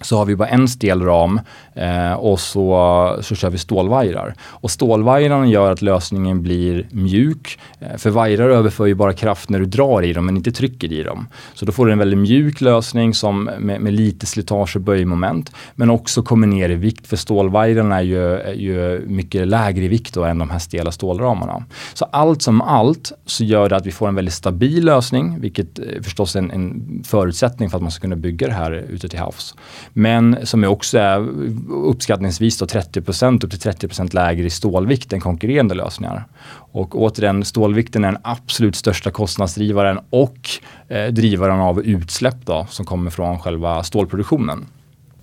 så 0.00 0.16
har 0.16 0.24
vi 0.24 0.36
bara 0.36 0.48
en 0.48 0.68
stel 0.68 1.02
ram 1.02 1.40
eh, 1.78 2.12
och 2.12 2.40
så, 2.40 3.18
så 3.22 3.34
kör 3.34 3.50
vi 3.50 3.58
stålvajrar. 3.58 4.34
Och 4.42 4.70
stålvajrarna 4.70 5.46
gör 5.46 5.72
att 5.72 5.82
lösningen 5.82 6.42
blir 6.42 6.86
mjuk. 6.90 7.58
Eh, 7.80 7.96
för 7.96 8.10
vajrar 8.10 8.48
överför 8.48 8.86
ju 8.86 8.94
bara 8.94 9.12
kraft 9.12 9.48
när 9.48 9.58
du 9.58 9.66
drar 9.66 10.02
i 10.02 10.12
dem 10.12 10.26
men 10.26 10.36
inte 10.36 10.52
trycker 10.52 10.92
i 10.92 11.02
dem. 11.02 11.28
Så 11.54 11.64
då 11.64 11.72
får 11.72 11.86
du 11.86 11.92
en 11.92 11.98
väldigt 11.98 12.18
mjuk 12.18 12.60
lösning 12.60 13.14
som 13.14 13.50
med, 13.58 13.80
med 13.80 13.92
lite 13.92 14.26
slitage 14.26 14.76
och 14.76 14.82
böjmoment. 14.82 15.52
Men 15.74 15.90
också 15.90 16.22
kommer 16.22 16.46
ner 16.46 16.70
i 16.70 16.74
vikt 16.74 17.06
för 17.06 17.16
stålvajrarna 17.16 17.96
är 17.96 18.02
ju, 18.02 18.34
är 18.34 18.54
ju 18.54 19.04
mycket 19.06 19.48
lägre 19.48 19.84
i 19.84 19.88
vikt 19.88 20.14
då 20.14 20.24
än 20.24 20.38
de 20.38 20.50
här 20.50 20.58
stela 20.58 20.92
stålramarna. 20.92 21.64
Så 21.94 22.04
allt 22.04 22.42
som 22.42 22.60
allt 22.60 23.12
så 23.26 23.44
gör 23.44 23.68
det 23.68 23.76
att 23.76 23.86
vi 23.86 23.90
får 23.90 24.08
en 24.08 24.14
väldigt 24.14 24.34
stabil 24.34 24.84
lösning 24.84 25.40
vilket 25.40 25.78
är 25.78 26.02
förstås 26.02 26.36
en, 26.36 26.50
en 26.50 27.02
förutsättning 27.04 27.70
för 27.70 27.76
att 27.76 27.82
man 27.82 27.90
ska 27.90 28.00
kunna 28.00 28.16
bygga 28.16 28.46
det 28.46 28.52
här 28.52 28.72
ute 28.72 29.08
till 29.08 29.18
havs. 29.18 29.54
Men 29.92 30.36
som 30.42 30.64
är 30.64 30.68
också 30.68 30.98
är 30.98 31.28
uppskattningsvis 31.70 32.58
då 32.58 32.66
30% 32.66 33.44
upp 33.44 33.50
till 33.50 33.60
30% 33.60 34.14
lägre 34.14 34.46
i 34.46 34.50
stålvikt 34.50 35.12
än 35.12 35.20
konkurrerande 35.20 35.74
lösningar. 35.74 36.24
Och 36.72 37.00
återigen, 37.00 37.44
stålvikten 37.44 38.04
är 38.04 38.12
den 38.12 38.20
absolut 38.24 38.76
största 38.76 39.10
kostnadsdrivaren 39.10 39.98
och 40.10 40.50
eh, 40.88 41.06
drivaren 41.06 41.60
av 41.60 41.82
utsläpp 41.82 42.36
då, 42.44 42.66
som 42.70 42.86
kommer 42.86 43.10
från 43.10 43.38
själva 43.38 43.82
stålproduktionen. 43.82 44.66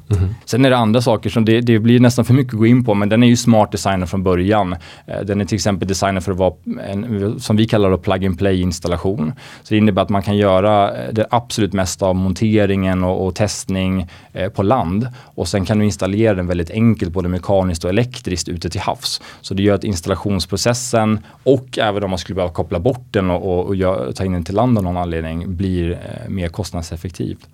Mm-hmm. 0.07 0.33
Sen 0.45 0.65
är 0.65 0.69
det 0.69 0.77
andra 0.77 1.01
saker 1.01 1.29
som 1.29 1.45
det, 1.45 1.61
det, 1.61 1.79
blir 1.79 1.99
nästan 1.99 2.25
för 2.25 2.33
mycket 2.33 2.53
att 2.53 2.59
gå 2.59 2.65
in 2.65 2.85
på, 2.85 2.93
men 2.93 3.09
den 3.09 3.23
är 3.23 3.27
ju 3.27 3.37
smart 3.37 3.71
designad 3.71 4.09
från 4.09 4.23
början. 4.23 4.75
Eh, 5.07 5.21
den 5.21 5.41
är 5.41 5.45
till 5.45 5.55
exempel 5.55 5.87
designad 5.87 6.23
för 6.23 6.31
att 6.31 6.37
vara 6.37 6.53
en, 6.87 7.39
som 7.39 7.55
vi 7.55 7.67
kallar 7.67 7.91
det 7.91 7.97
plug 7.97 8.25
and 8.25 8.37
play 8.37 8.61
installation. 8.61 9.33
Så 9.63 9.73
det 9.73 9.77
innebär 9.77 10.01
att 10.01 10.09
man 10.09 10.23
kan 10.23 10.37
göra 10.37 10.97
eh, 10.97 11.13
det 11.13 11.27
absolut 11.31 11.73
mesta 11.73 12.05
av 12.05 12.15
monteringen 12.15 13.03
och, 13.03 13.27
och 13.27 13.35
testning 13.35 14.07
eh, 14.33 14.49
på 14.49 14.63
land 14.63 15.07
och 15.21 15.47
sen 15.47 15.65
kan 15.65 15.79
du 15.79 15.85
installera 15.85 16.33
den 16.33 16.47
väldigt 16.47 16.71
enkelt 16.71 17.11
både 17.11 17.29
mekaniskt 17.29 17.83
och 17.83 17.89
elektriskt 17.89 18.49
ute 18.49 18.69
till 18.69 18.81
havs. 18.81 19.21
Så 19.41 19.53
det 19.53 19.63
gör 19.63 19.75
att 19.75 19.83
installationsprocessen 19.83 21.19
och 21.43 21.77
även 21.77 22.03
om 22.03 22.09
man 22.09 22.19
skulle 22.19 22.35
behöva 22.35 22.53
koppla 22.53 22.79
bort 22.79 23.05
den 23.11 23.31
och, 23.31 23.59
och, 23.59 23.65
och 23.65 23.75
gör, 23.75 24.11
ta 24.11 24.25
in 24.25 24.31
den 24.31 24.43
till 24.43 24.55
land 24.55 24.77
av 24.77 24.83
någon 24.83 24.97
anledning 24.97 25.55
blir 25.55 25.91
eh, 25.91 26.29
mer 26.29 26.49
kostnadseffektivt. 26.49 27.47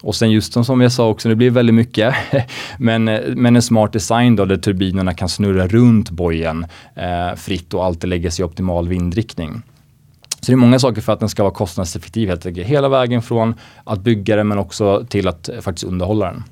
Och 0.00 0.14
sen 0.14 0.30
just 0.30 0.52
som 0.64 0.80
jag 0.80 0.92
sa 0.92 1.08
också, 1.08 1.28
det 1.28 1.36
blir 1.36 1.50
väldigt 1.50 1.74
mycket, 1.74 2.14
men, 2.78 3.04
men 3.34 3.56
en 3.56 3.62
smart 3.62 3.92
design 3.92 4.36
då 4.36 4.44
där 4.44 4.56
turbinerna 4.56 5.14
kan 5.14 5.28
snurra 5.28 5.66
runt 5.66 6.10
bojen 6.10 6.66
eh, 6.94 7.34
fritt 7.36 7.74
och 7.74 7.84
alltid 7.84 8.10
lägga 8.10 8.30
sig 8.30 8.42
i 8.42 8.46
optimal 8.46 8.88
vindriktning. 8.88 9.62
Så 10.40 10.46
det 10.46 10.52
är 10.52 10.56
många 10.56 10.78
saker 10.78 11.00
för 11.00 11.12
att 11.12 11.20
den 11.20 11.28
ska 11.28 11.42
vara 11.42 11.54
kostnadseffektiv 11.54 12.28
helt 12.28 12.46
enkelt. 12.46 12.68
Hela 12.68 12.88
vägen 12.88 13.22
från 13.22 13.54
att 13.84 14.00
bygga 14.00 14.36
den 14.36 14.48
men 14.48 14.58
också 14.58 15.04
till 15.08 15.28
att 15.28 15.50
faktiskt 15.60 15.84
underhålla 15.84 16.26
den. 16.26 16.44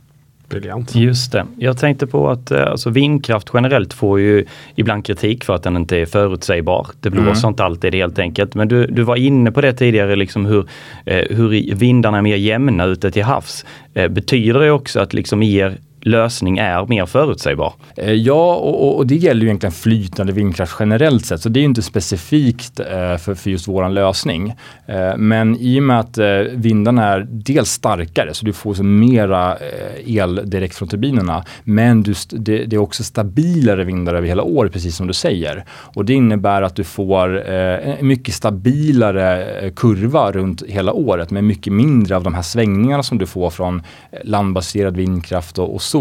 Briljant. 0.49 0.95
Just 0.95 1.33
det. 1.33 1.47
Jag 1.57 1.79
tänkte 1.79 2.07
på 2.07 2.31
att 2.31 2.51
eh, 2.51 2.67
alltså, 2.67 2.91
vindkraft 2.91 3.51
generellt 3.55 3.93
får 3.93 4.21
ju 4.21 4.45
ibland 4.75 5.07
kritik 5.07 5.45
för 5.45 5.55
att 5.55 5.63
den 5.63 5.77
inte 5.77 5.97
är 5.97 6.07
förutsägbar. 6.07 6.87
Det 7.01 7.11
blåser 7.11 7.45
mm. 7.45 7.49
inte 7.49 7.65
alltid 7.65 7.95
helt 7.95 8.19
enkelt. 8.19 8.55
Men 8.55 8.69
du, 8.69 8.87
du 8.87 9.03
var 9.03 9.17
inne 9.17 9.53
på 9.53 9.61
det 9.61 9.73
tidigare, 9.73 10.17
liksom 10.17 10.47
hur, 10.47 10.67
eh, 11.05 11.37
hur 11.37 11.75
vindarna 11.75 12.19
är 12.19 12.23
mer 12.23 12.37
jämna 12.37 12.85
ute 12.85 13.11
till 13.11 13.25
havs. 13.25 13.65
Eh, 13.95 14.09
betyder 14.09 14.61
det 14.61 14.71
också 14.71 15.01
att 15.01 15.15
liksom 15.15 15.43
er 15.43 15.79
lösning 16.07 16.59
är 16.59 16.87
mer 16.87 17.07
förutsägbar. 17.07 17.73
Eh, 17.97 18.13
ja, 18.13 18.55
och, 18.55 18.97
och, 18.97 19.07
det 19.07 19.17
gäller 19.17 19.41
ju 19.41 19.47
egentligen 19.47 19.73
flytande 19.73 20.33
vindkraft 20.33 20.77
generellt 20.81 21.27
sett, 21.27 21.41
så 21.41 21.49
det 21.49 21.61
är 21.61 21.65
inte 21.65 21.83
specifikt 21.83 22.81
eh, 22.81 23.17
för, 23.17 23.35
för 23.35 23.51
just 23.51 23.69
våran 23.69 23.95
lösning. 23.95 24.55
Eh, 24.87 25.17
men 25.17 25.57
i 25.57 25.79
och 25.79 25.83
med 25.83 26.01
att 26.01 26.19
vindarna 26.53 27.05
är 27.05 27.27
dels 27.31 27.71
starkare, 27.71 28.35
så 28.35 28.47
du 28.47 28.53
får 28.53 28.75
så 28.75 28.83
mera 28.83 29.57
el 30.05 30.41
direkt 30.45 30.77
från 30.77 30.89
turbinerna, 30.89 31.45
men 31.65 32.03
du, 32.03 32.15
det, 32.31 32.65
det, 32.65 32.77
är 32.77 32.81
också 32.81 33.05
stabilare 33.05 33.85
vindar 33.85 34.15
över 34.15 34.29
hela 34.29 34.43
året, 34.43 34.73
precis 34.73 34.97
som 34.97 35.07
du 35.07 35.13
säger. 35.13 35.65
Och 35.69 36.05
det 36.05 36.13
innebär 36.13 36.63
att 36.63 36.77
du 36.77 36.85
får 36.85 37.41
en 37.49 38.07
mycket 38.07 38.35
stabilare 38.35 39.71
kurva 39.77 40.33
runt 40.33 40.63
hela 40.69 40.93
året 40.93 41.31
med 41.31 41.45
mycket 41.45 41.73
mindre 41.73 42.17
av 42.17 42.23
de 42.23 42.35
här 42.35 42.43
svängningarna 42.43 43.03
som 43.03 43.19
du 43.19 43.27
får 43.27 43.51
från 43.51 43.83
landbaserad 44.25 44.97
vindkraft 44.97 45.59
och, 45.59 45.75
och 45.75 45.83
sol. 45.83 45.96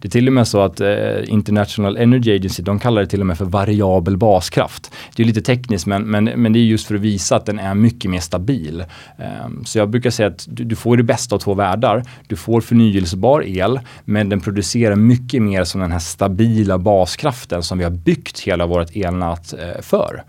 Det 0.00 0.08
är 0.08 0.10
till 0.10 0.26
och 0.26 0.32
med 0.32 0.48
så 0.48 0.60
att 0.60 0.80
eh, 0.80 0.88
International 1.28 1.96
Energy 1.96 2.36
Agency, 2.36 2.62
de 2.62 2.78
kallar 2.78 3.02
det 3.02 3.08
till 3.08 3.20
och 3.20 3.26
med 3.26 3.38
för 3.38 3.44
variabel 3.44 4.16
baskraft. 4.16 4.92
Det 5.16 5.22
är 5.22 5.26
lite 5.26 5.42
tekniskt 5.42 5.86
men, 5.86 6.02
men, 6.02 6.24
men 6.24 6.52
det 6.52 6.58
är 6.58 6.64
just 6.64 6.86
för 6.86 6.94
att 6.94 7.00
visa 7.00 7.36
att 7.36 7.46
den 7.46 7.58
är 7.58 7.74
mycket 7.74 8.10
mer 8.10 8.20
stabil. 8.20 8.84
Ehm, 9.18 9.64
så 9.64 9.78
jag 9.78 9.90
brukar 9.90 10.10
säga 10.10 10.28
att 10.28 10.46
du, 10.48 10.64
du, 10.64 10.76
får 10.76 10.96
det 10.96 11.02
bästa 11.02 11.34
av 11.34 11.38
två 11.38 11.54
världar. 11.54 12.02
Du 12.26 12.36
får 12.36 12.60
förnyelsebar 12.60 13.42
el 13.46 13.80
men 14.04 14.28
den 14.28 14.40
producerar 14.40 14.96
mycket 14.96 15.42
mer 15.42 15.64
som 15.64 15.80
den 15.80 15.92
här 15.92 15.98
stabila 15.98 16.78
baskraften 16.78 17.62
som 17.62 17.78
vi 17.78 17.84
har 17.84 17.90
byggt 17.90 18.40
hela 18.40 18.66
vårt 18.66 18.96
elnät 18.96 19.52
eh, 19.52 19.82
för. 19.82 20.24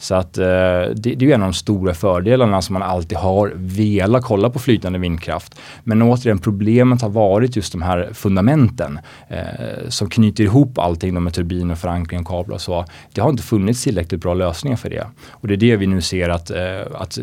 Så 0.00 0.14
att 0.14 0.38
eh, 0.38 0.44
det, 0.44 0.94
det, 0.94 1.22
är 1.22 1.34
en 1.34 1.42
av 1.42 1.48
de 1.48 1.54
stora 1.54 1.94
fördelarna 1.94 2.62
som 2.62 2.72
man 2.72 2.82
alltid 2.82 3.18
har 3.18 3.52
velat 3.56 4.24
kolla 4.24 4.50
på 4.50 4.58
flytande 4.58 4.98
vindkraft. 4.98 5.58
Men 5.84 6.02
återigen, 6.02 6.38
problemet 6.38 7.02
har 7.02 7.08
varit 7.08 7.56
just 7.56 7.72
de 7.72 7.82
här 7.82 8.08
fundamenten 8.12 8.98
eh, 9.28 9.88
som 9.88 10.10
knyter 10.10 10.44
ihop 10.44 10.78
allting 10.78 11.22
med 11.22 11.34
turbiner, 11.34 11.74
förankring 11.74 12.24
kablar 12.24 12.54
och 12.54 12.60
så. 12.60 12.84
Det 13.12 13.20
har 13.20 13.30
inte 13.30 13.42
funnits 13.42 13.84
tillräckligt 13.84 14.20
bra 14.20 14.34
lösningar 14.34 14.76
för 14.76 14.90
det. 14.90 15.06
Och 15.30 15.48
det 15.48 15.54
är 15.54 15.58
det 15.58 15.76
vi 15.76 15.86
nu 15.86 16.00
ser 16.00 16.28
att, 16.28 16.50
eh, 16.50 16.80
att 16.94 17.18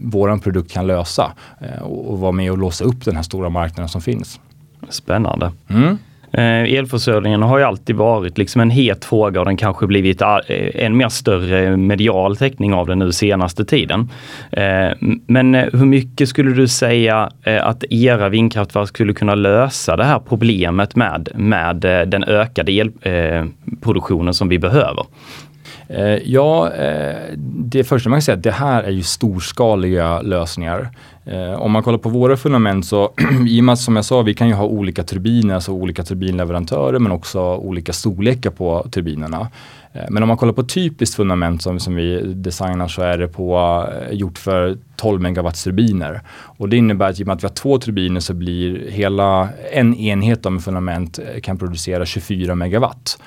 våran 0.00 0.40
produkt 0.40 0.72
kan 0.72 0.86
lösa 0.86 1.32
och, 1.80 2.10
och 2.10 2.18
vara 2.18 2.32
med 2.32 2.50
och 2.50 2.58
låsa 2.58 2.84
upp 2.84 3.04
den 3.04 3.16
här 3.16 3.22
stora 3.22 3.48
marknaden 3.48 3.88
som 3.88 4.00
finns. 4.00 4.40
Spännande. 4.88 5.52
Mm. 5.68 5.98
Eh, 6.32 6.74
elförsörjningen 6.74 7.42
har 7.42 7.58
ju 7.58 7.64
alltid 7.64 7.96
varit 7.96 8.38
liksom 8.38 8.60
en 8.60 8.70
het 8.70 9.04
fråga 9.04 9.40
och 9.40 9.46
den 9.46 9.56
kanske 9.56 9.86
blivit 9.86 10.22
ah, 10.22 10.40
eh, 10.46 10.84
en 10.86 10.96
mer 10.96 11.08
större 11.08 11.76
medial 11.76 12.36
täckning 12.36 12.74
av 12.74 12.86
den 12.86 12.98
nu 12.98 13.12
senaste 13.12 13.64
tiden. 13.64 14.10
Eh, 14.52 14.90
men 15.26 15.54
eh, 15.54 15.64
hur 15.72 15.86
mycket 15.86 16.28
skulle 16.28 16.50
du 16.50 16.68
säga 16.68 17.30
eh, 17.42 17.66
att 17.66 17.84
era 17.90 18.28
vindkraftverk 18.28 18.88
skulle 18.88 19.12
kunna 19.12 19.34
lösa 19.34 19.96
det 19.96 20.04
här 20.04 20.20
problemet 20.28 20.96
med, 20.96 21.28
med 21.34 21.76
den 22.06 22.24
ökade 22.24 22.72
elproduktionen 22.72 24.34
som 24.34 24.48
vi 24.48 24.58
behöver? 24.58 25.04
Ja, 26.24 26.70
det 27.36 27.84
första 27.84 28.08
man 28.08 28.16
kan 28.16 28.22
säga 28.22 28.34
är 28.34 28.38
att 28.38 28.42
det 28.42 28.50
här 28.50 28.82
är 28.82 28.90
ju 28.90 29.02
storskaliga 29.02 30.22
lösningar. 30.22 30.88
Eh, 31.30 31.62
om 31.62 31.72
man 31.72 31.82
kollar 31.82 31.98
på 31.98 32.08
våra 32.08 32.36
fundament 32.36 32.86
så, 32.86 33.12
i 33.48 33.60
och 33.60 33.64
med 33.64 33.72
att 33.72 33.78
som 33.78 33.96
jag 33.96 34.04
sa, 34.04 34.22
vi 34.22 34.34
kan 34.34 34.48
ju 34.48 34.54
ha 34.54 34.64
olika 34.64 35.02
turbiner, 35.02 35.54
alltså 35.54 35.72
olika 35.72 36.02
turbinleverantörer 36.02 36.98
men 36.98 37.12
också 37.12 37.40
olika 37.40 37.92
storlekar 37.92 38.50
på 38.50 38.86
turbinerna. 38.90 39.48
Eh, 39.92 40.04
men 40.10 40.22
om 40.22 40.28
man 40.28 40.36
kollar 40.36 40.52
på 40.52 40.62
typiskt 40.62 41.16
fundament 41.16 41.62
som, 41.62 41.80
som 41.80 41.94
vi 41.94 42.22
designar 42.34 42.88
så 42.88 43.02
är 43.02 43.18
det 43.18 43.28
på, 43.28 43.56
eh, 43.92 44.16
gjort 44.16 44.38
för 44.38 44.78
12 44.96 45.20
megawatts 45.20 45.64
turbiner. 45.64 46.20
Och 46.30 46.68
det 46.68 46.76
innebär 46.76 47.10
att 47.10 47.20
i 47.20 47.22
och 47.22 47.26
med 47.26 47.36
att 47.36 47.42
vi 47.42 47.48
har 47.48 47.54
två 47.54 47.78
turbiner 47.78 48.20
så 48.20 48.34
blir 48.34 48.90
hela 48.90 49.48
en 49.72 49.94
enhet 49.94 50.46
av 50.46 50.58
fundament 50.58 51.18
eh, 51.18 51.40
kan 51.40 51.58
producera 51.58 52.06
24 52.06 52.54
megawatt. 52.54 53.18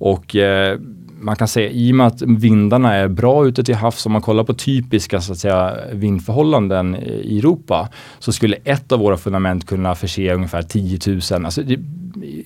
Och 0.00 0.36
eh, 0.36 0.78
man 1.20 1.36
kan 1.36 1.48
säga 1.48 1.70
i 1.70 1.92
och 1.92 1.96
med 1.96 2.06
att 2.06 2.22
vindarna 2.22 2.94
är 2.94 3.08
bra 3.08 3.46
ute 3.46 3.64
till 3.64 3.74
havs, 3.74 4.06
om 4.06 4.12
man 4.12 4.22
kollar 4.22 4.44
på 4.44 4.54
typiska 4.54 5.20
så 5.20 5.32
att 5.32 5.38
säga, 5.38 5.76
vindförhållanden 5.92 6.96
i 7.22 7.38
Europa, 7.38 7.88
så 8.18 8.32
skulle 8.32 8.56
ett 8.64 8.92
av 8.92 8.98
våra 8.98 9.16
fundament 9.16 9.66
kunna 9.66 9.94
förse 9.94 10.34
ungefär 10.34 10.62
10 10.62 10.98
000, 11.06 11.44
alltså 11.44 11.62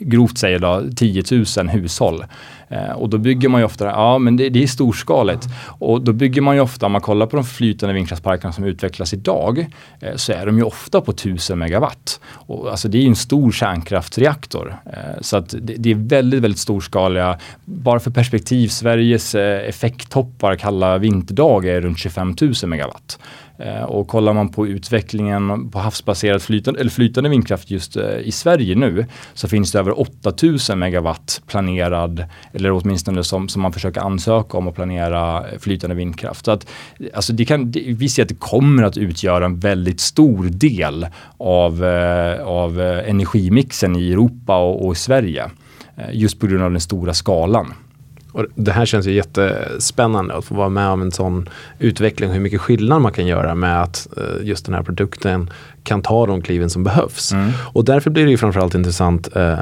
grovt 0.01 0.39
säger 0.39 0.59
då 0.59 0.83
10 0.97 1.25
000 1.31 1.69
hushåll. 1.69 2.25
Eh, 2.75 2.93
och 2.93 3.09
då 3.09 3.19
bygger 3.19 3.49
man 3.49 3.61
ju 3.61 3.65
ofta, 3.65 3.85
ja 3.85 4.19
men 4.19 4.37
det, 4.37 4.49
det, 4.49 4.63
är 4.63 4.67
storskaligt. 4.67 5.49
Och 5.67 6.01
då 6.01 6.13
bygger 6.13 6.43
man 6.43 6.55
ju 6.55 6.61
ofta, 6.61 6.87
om 6.87 6.93
man 6.93 7.01
kollar 7.01 7.27
på 7.27 7.37
de 7.37 7.45
flytande 7.45 7.95
vindkraftsparkerna 7.95 8.53
som 8.53 8.65
utvecklas 8.65 9.13
idag, 9.13 9.67
eh, 10.01 10.17
så 10.17 10.33
är 10.33 10.47
de 10.47 10.59
ju 10.59 10.65
ofta 10.65 11.01
på 11.01 11.11
1000 11.11 11.59
megawatt. 11.59 12.21
Och, 12.27 12.71
alltså 12.71 12.89
det 12.89 12.99
är 12.99 13.03
ju 13.03 13.09
en 13.09 13.17
stor 13.17 13.53
kärnkraftsreaktor. 13.53 14.77
Eh, 14.87 15.21
så 15.21 15.37
att 15.37 15.55
det, 15.63 15.75
det, 15.79 15.91
är 15.91 15.95
väldigt, 15.95 16.43
väldigt 16.43 16.61
storskaliga. 16.61 17.39
Bara 17.65 18.01
för 18.01 18.11
perspektiv, 18.11 18.69
Sveriges 18.69 19.35
effekttoppar 19.35 20.57
kalla 20.57 20.99
vinterdag 20.99 21.67
är 21.67 21.81
runt 21.81 21.99
25 21.99 22.37
000 22.41 22.55
megawatt. 22.67 23.19
Eh, 23.59 23.83
och 23.83 24.09
kollar 24.09 24.33
man 24.33 24.49
på 24.49 24.67
utvecklingen 24.67 25.71
på 25.71 25.79
havsbaserad 25.79 26.43
flytande, 26.43 26.81
eller 26.81 26.91
flytande 26.91 27.31
vindkraft 27.31 27.71
just 27.71 27.97
eh, 27.97 28.19
i 28.19 28.33
Sverige 28.33 28.75
nu 28.75 29.07
så 29.35 29.49
finns 29.49 29.73
det 29.73 29.79
över 29.79 30.01
8000 30.01 30.79
megawatt 30.79 31.43
planerad 31.47 32.25
eller 32.53 32.73
åtminstone 32.73 33.25
som, 33.25 33.49
som 33.49 33.63
man 33.63 33.73
försöker 33.73 34.01
ansöka 34.01 34.59
om 34.59 34.69
att 34.69 34.75
planera 34.75 35.49
eh, 35.49 35.59
flytande 35.59 35.97
vindkraft. 35.97 36.45
Så 36.45 36.51
att, 36.51 36.67
alltså 37.15 37.33
det 37.33 37.45
kan, 37.45 37.71
det, 37.71 37.81
vi 37.81 38.09
ser 38.09 38.23
att 38.23 38.29
det 38.29 38.39
kommer 38.39 38.83
att 38.83 38.97
utgöra 38.97 39.45
en 39.45 39.59
väldigt 39.59 40.01
stor 40.01 40.45
del 40.45 41.07
av, 41.39 41.85
av 42.45 42.81
energimixen 42.81 43.97
i 43.97 44.13
Europa 44.13 44.57
och, 44.57 44.87
och 44.87 44.93
i 44.93 44.97
Sverige 44.97 45.51
just 46.13 46.41
på 46.41 46.47
grund 46.47 46.65
av 46.65 46.71
den 46.71 46.81
stora 46.81 47.15
skalan. 47.15 47.75
Och 48.35 48.47
det 48.55 48.73
här 48.73 48.87
känns 48.87 49.07
ju 49.07 49.13
jättespännande 49.13 50.35
att 50.35 50.45
få 50.45 50.55
vara 50.55 50.69
med 50.69 50.89
om 50.89 51.03
en 51.03 51.13
sån 51.13 51.49
utveckling. 51.79 52.31
Hur 52.31 52.41
mycket 52.41 52.61
skillnad 52.61 53.03
man 53.03 53.13
kan 53.13 53.27
göra 53.27 53.55
med 53.55 53.83
att 53.83 54.09
eh, 54.17 54.47
just 54.47 54.67
den 54.67 54.75
här 54.75 54.83
produkten 54.83 55.51
kan 55.85 56.03
ta 56.03 56.27
de 56.27 56.43
kliven 56.43 56.71
som 56.71 56.85
behövs. 56.85 57.33
Mm. 57.33 57.51
Och 57.73 57.85
därför 57.85 58.11
blir 58.11 58.25
det 58.25 58.31
ju 58.31 58.37
framförallt 58.37 58.75
intressant 58.75 59.37
eh, 59.37 59.57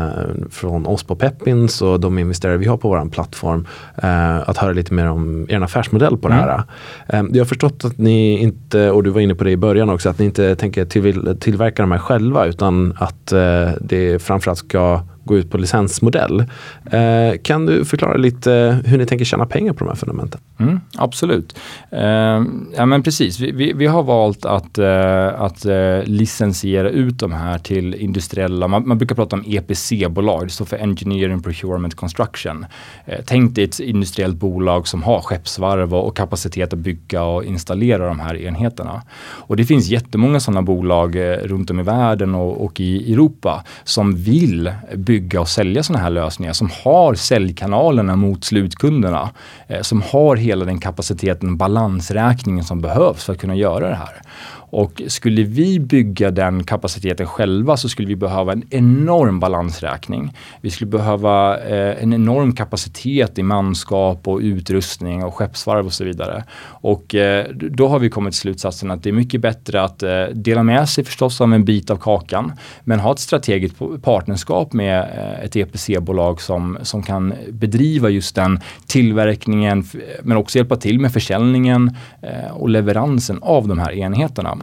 från 0.51 0.87
oss 0.87 1.03
på 1.03 1.17
Peppins 1.17 1.83
och 1.83 2.01
de 2.01 2.19
investerare 2.19 2.57
vi 2.57 2.67
har 2.67 2.77
på 2.77 2.89
vår 2.89 3.11
plattform 3.11 3.67
eh, 4.03 4.49
att 4.49 4.57
höra 4.57 4.73
lite 4.73 4.95
mer 4.95 5.07
om 5.07 5.47
er 5.49 5.61
affärsmodell 5.61 6.17
på 6.17 6.29
mm. 6.29 6.39
det 6.39 6.45
här. 6.45 6.63
Eh, 7.07 7.25
jag 7.33 7.41
har 7.41 7.49
förstått 7.49 7.85
att 7.85 7.99
ni 7.99 8.39
inte, 8.39 8.91
och 8.91 9.03
du 9.03 9.11
var 9.11 9.21
inne 9.21 9.35
på 9.35 9.45
det 9.45 9.51
i 9.51 9.57
början 9.57 9.91
också, 9.91 10.09
att 10.09 10.19
ni 10.19 10.25
inte 10.25 10.57
tänker 10.57 10.85
till, 10.85 11.37
tillverka 11.41 11.83
de 11.83 11.93
här 11.93 11.99
själva 11.99 12.47
utan 12.47 12.97
att 12.99 13.33
eh, 13.33 13.71
det 13.81 14.23
framförallt 14.23 14.59
ska 14.59 15.03
gå 15.25 15.37
ut 15.37 15.51
på 15.51 15.59
licensmodell. 15.59 16.45
Eh, 16.91 17.39
kan 17.43 17.67
du 17.67 17.85
förklara 17.85 18.17
lite 18.17 18.79
hur 18.85 18.99
ni 18.99 19.07
tänker 19.07 19.25
tjäna 19.25 19.47
pengar 19.47 19.73
på 19.73 19.79
de 19.79 19.89
här 19.89 19.97
fundamenten? 19.97 20.41
Mm, 20.59 20.81
absolut. 20.97 21.57
Eh, 21.91 22.43
ja 22.77 22.87
men 22.87 23.03
precis, 23.03 23.41
vi, 23.41 23.53
vi, 23.53 23.73
vi, 23.73 23.87
har 23.87 24.03
valt 24.03 24.45
att, 24.45 24.79
eh, 24.79 25.41
att 25.41 25.65
eh, 25.65 25.99
licensiera 26.13 26.91
ut 26.91 27.19
de 27.19 27.33
här 27.33 27.59
till 27.59 27.95
industriella, 27.95 28.69
man, 28.69 28.89
man 28.89 28.99
brukar 28.99 29.15
prata 29.15 29.37
om 29.37 29.45
EPC-bolag, 29.47 30.47
det 30.47 30.51
står 30.51 30.65
för 30.65 30.77
Engineering 30.77 31.43
Procurement 31.43 31.95
Construction. 31.95 32.67
Eh, 33.05 33.21
tänk 33.27 33.55
dig 33.55 33.65
ett 33.65 33.81
industriellt 33.81 34.37
bolag 34.37 34.89
som 34.89 35.03
har 35.03 35.21
skeppsvarv 35.21 35.95
och, 35.95 36.07
och 36.07 36.17
kapacitet 36.17 36.73
att 36.73 36.79
bygga 36.79 37.23
och 37.23 37.45
installera 37.45 38.07
de 38.07 38.21
här 38.21 38.37
enheterna. 38.37 39.03
Och 39.23 39.57
det 39.57 39.65
finns 39.65 39.89
jättemånga 39.89 40.41
sådana 40.41 40.63
bolag 40.63 41.17
eh, 41.17 41.37
runt 41.37 41.71
om 41.71 41.81
i 41.81 41.83
världen 41.83 42.35
och, 42.35 42.65
och 42.65 42.81
i 42.81 43.13
Europa 43.13 43.65
som 43.85 44.17
vill 44.17 44.73
bygga 44.95 45.41
och 45.41 45.49
sälja 45.49 45.83
sådana 45.83 46.03
här 46.03 46.11
lösningar, 46.11 46.53
som 46.53 46.71
har 46.85 47.15
säljkanalerna 47.15 48.17
mot 48.17 48.45
slutkunderna, 48.45 49.31
eh, 49.69 49.81
som 49.81 50.03
har 50.03 50.37
hela 50.37 50.65
den 50.65 50.81
kapaciteten, 50.81 51.57
balansräkningen 51.57 52.65
som 52.65 52.81
behövs 52.81 53.25
för 53.25 53.33
att 53.33 53.41
kunna 53.41 53.55
göra 53.55 53.89
det 53.89 53.95
här. 53.95 54.23
Och 54.73 55.03
skulle 55.07 55.43
vi 55.43 55.81
bygga 55.81 56.31
den 56.31 56.65
kapaciteten 56.65 57.27
själva 57.27 57.77
så 57.77 57.89
skulle 57.89 58.09
vi 58.09 58.17
behöva 58.17 58.53
en 58.53 58.65
enorm 58.71 59.41
balansräkning. 59.41 60.37
Vi 60.61 60.71
skulle 60.71 60.91
behöva 60.91 61.59
eh, 61.59 62.03
en 62.03 62.13
enorm 62.13 62.55
kapacitet 62.55 63.39
i 63.39 63.43
manskap 63.43 64.29
och 64.29 64.39
utrustning 64.39 65.25
och 65.25 65.35
skeppsvarv 65.35 65.87
och 65.87 65.93
så 65.93 66.05
vidare. 66.05 66.45
Och 66.65 67.15
eh, 67.15 67.47
då 67.51 67.89
har 67.89 67.99
vi 67.99 68.11
kommit 68.11 68.33
till 68.33 68.41
slutsatsen 68.41 68.91
att 68.91 69.03
det 69.03 69.09
är 69.09 69.13
mycket 69.13 69.41
bättre 69.41 69.83
att 69.83 70.03
eh, 70.03 70.25
dela 70.33 70.63
med 70.63 70.89
sig 70.89 71.05
förstås 71.05 71.41
av 71.41 71.55
en 71.55 71.65
bit 71.65 71.91
av 71.91 71.97
kakan, 71.97 72.53
men 72.85 73.01
ha 73.01 73.13
ett 73.13 73.19
strategiskt 73.19 73.77
partnerskap 74.03 74.73
med 74.73 74.99
eh, 75.01 75.45
ett 75.45 75.57
EPC-bolag 75.57 76.41
som, 76.41 76.79
som 76.83 77.03
kan 77.03 77.35
bedriva 77.51 78.09
just 78.09 78.35
den 78.35 78.61
tillverkningen, 78.87 79.85
men 80.23 80.37
också 80.37 80.59
hjälpa 80.59 80.77
till 80.77 81.01
med 81.01 81.13
försäljningen 81.13 81.97
eh, 82.23 82.53
och 82.53 82.69
leveransen 82.69 83.39
av 83.43 83.69
de 83.69 83.79
här 83.79 83.93
enheterna. 83.93 84.59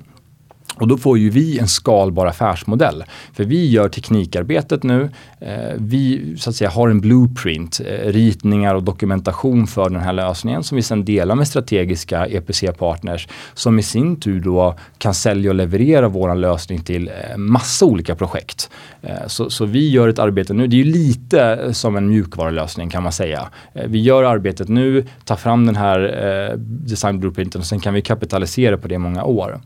Och 0.79 0.87
då 0.87 0.97
får 0.97 1.17
ju 1.17 1.29
vi 1.29 1.59
en 1.59 1.67
skalbar 1.67 2.25
affärsmodell. 2.25 3.03
För 3.33 3.43
vi 3.43 3.69
gör 3.69 3.89
teknikarbetet 3.89 4.83
nu. 4.83 5.09
Eh, 5.39 5.73
vi 5.77 6.33
så 6.37 6.49
att 6.49 6.55
säga 6.55 6.69
har 6.69 6.89
en 6.89 7.01
blueprint, 7.01 7.81
eh, 7.85 8.11
ritningar 8.11 8.75
och 8.75 8.83
dokumentation 8.83 9.67
för 9.67 9.89
den 9.89 10.01
här 10.01 10.13
lösningen 10.13 10.63
som 10.63 10.75
vi 10.75 10.81
sedan 10.81 11.05
delar 11.05 11.35
med 11.35 11.47
strategiska 11.47 12.27
EPC-partners 12.27 13.27
som 13.53 13.79
i 13.79 13.83
sin 13.83 14.19
tur 14.19 14.39
då 14.39 14.75
kan 14.97 15.13
sälja 15.13 15.51
och 15.51 15.55
leverera 15.55 16.07
vår 16.07 16.35
lösning 16.35 16.81
till 16.83 17.07
eh, 17.07 17.37
massa 17.37 17.85
olika 17.85 18.15
projekt. 18.15 18.69
Så, 19.27 19.49
så, 19.49 19.65
vi 19.65 19.89
gör 19.89 20.07
ett 20.07 20.19
arbete 20.19 20.53
nu, 20.53 20.67
det 20.67 20.75
är 20.75 20.83
ju 20.85 20.91
lite 20.91 21.73
som 21.73 21.95
en 21.95 22.09
mjukvarulösning 22.09 22.89
kan 22.89 23.03
man 23.03 23.11
säga. 23.11 23.49
Vi 23.73 23.99
gör 23.99 24.23
arbetet 24.23 24.67
nu, 24.67 25.05
tar 25.25 25.35
fram 25.35 25.65
den 25.65 25.75
här 25.75 26.57
design 26.57 27.19
blueprinten 27.19 27.61
och 27.61 27.67
sen 27.67 27.79
kan 27.79 27.93
vi 27.93 28.01
kapitalisera 28.01 28.77
på 28.77 28.87
det 28.87 28.95
i 28.95 28.97
många 28.97 29.23
år. 29.23 29.59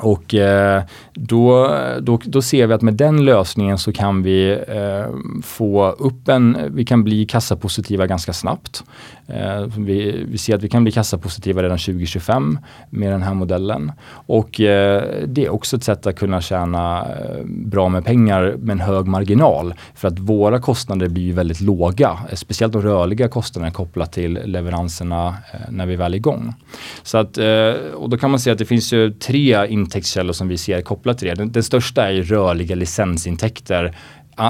Och 0.00 0.34
eh, 0.34 0.82
då, 1.14 1.78
då, 2.00 2.20
då 2.24 2.42
ser 2.42 2.66
vi 2.66 2.74
att 2.74 2.82
med 2.82 2.94
den 2.94 3.24
lösningen 3.24 3.78
så 3.78 3.92
kan 3.92 4.22
vi 4.22 4.50
eh, 4.68 5.14
få 5.42 5.90
upp 5.90 6.28
en, 6.28 6.56
vi 6.70 6.84
kan 6.84 7.04
bli 7.04 7.26
kassapositiva 7.26 8.06
ganska 8.06 8.32
snabbt. 8.32 8.84
Eh, 9.26 9.66
vi, 9.78 10.24
vi, 10.28 10.38
ser 10.38 10.54
att 10.54 10.62
vi 10.62 10.68
kan 10.68 10.82
bli 10.82 10.92
kassapositiva 10.92 11.62
redan 11.62 11.78
2025 11.78 12.58
med 12.90 13.12
den 13.12 13.22
här 13.22 13.34
modellen. 13.34 13.92
Och 14.10 14.60
eh, 14.60 15.02
det 15.26 15.44
är 15.44 15.48
också 15.48 15.76
ett 15.76 15.84
sätt 15.84 16.06
att 16.06 16.16
kunna 16.16 16.40
tjäna 16.40 17.00
eh, 17.00 17.44
bra 17.44 17.88
med 17.88 18.04
pengar 18.04 18.54
med 18.58 18.72
en 18.72 18.80
hög 18.80 19.06
marginal. 19.06 19.74
För 19.94 20.08
att 20.08 20.18
våra 20.18 20.60
kostnader 20.60 21.08
blir 21.08 21.32
väldigt 21.32 21.60
låga, 21.60 22.18
eh, 22.30 22.34
speciellt 22.34 22.72
de 22.72 22.82
rörliga 22.82 23.28
kostnaderna 23.28 23.70
kopplat 23.72 24.12
till 24.12 24.40
leveranserna 24.44 25.28
eh, 25.28 25.60
när 25.70 25.86
vi 25.86 25.96
väl 25.96 26.14
är 26.14 26.16
igång. 26.16 26.54
Så 27.02 27.18
att, 27.18 27.38
eh, 27.38 27.72
och 27.94 28.10
då 28.10 28.16
kan 28.16 28.30
man 28.30 28.40
säga 28.40 28.52
att 28.52 28.58
det 28.58 28.64
finns 28.64 28.92
ju 28.92 29.10
tre 29.10 29.66
intäktskällor 29.88 30.32
som 30.32 30.48
vi 30.48 30.58
ser 30.58 30.82
kopplat 30.82 31.18
till 31.18 31.28
det. 31.28 31.34
Den, 31.34 31.52
den 31.52 31.62
största 31.62 32.10
är 32.10 32.22
rörliga 32.22 32.74
licensintäkter 32.74 33.96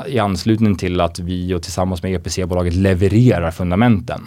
i 0.06 0.18
anslutning 0.18 0.76
till 0.76 1.00
att 1.00 1.18
vi 1.18 1.54
och 1.54 1.62
tillsammans 1.62 2.02
med 2.02 2.12
EPC-bolaget 2.12 2.74
levererar 2.74 3.50
fundamenten. 3.50 4.26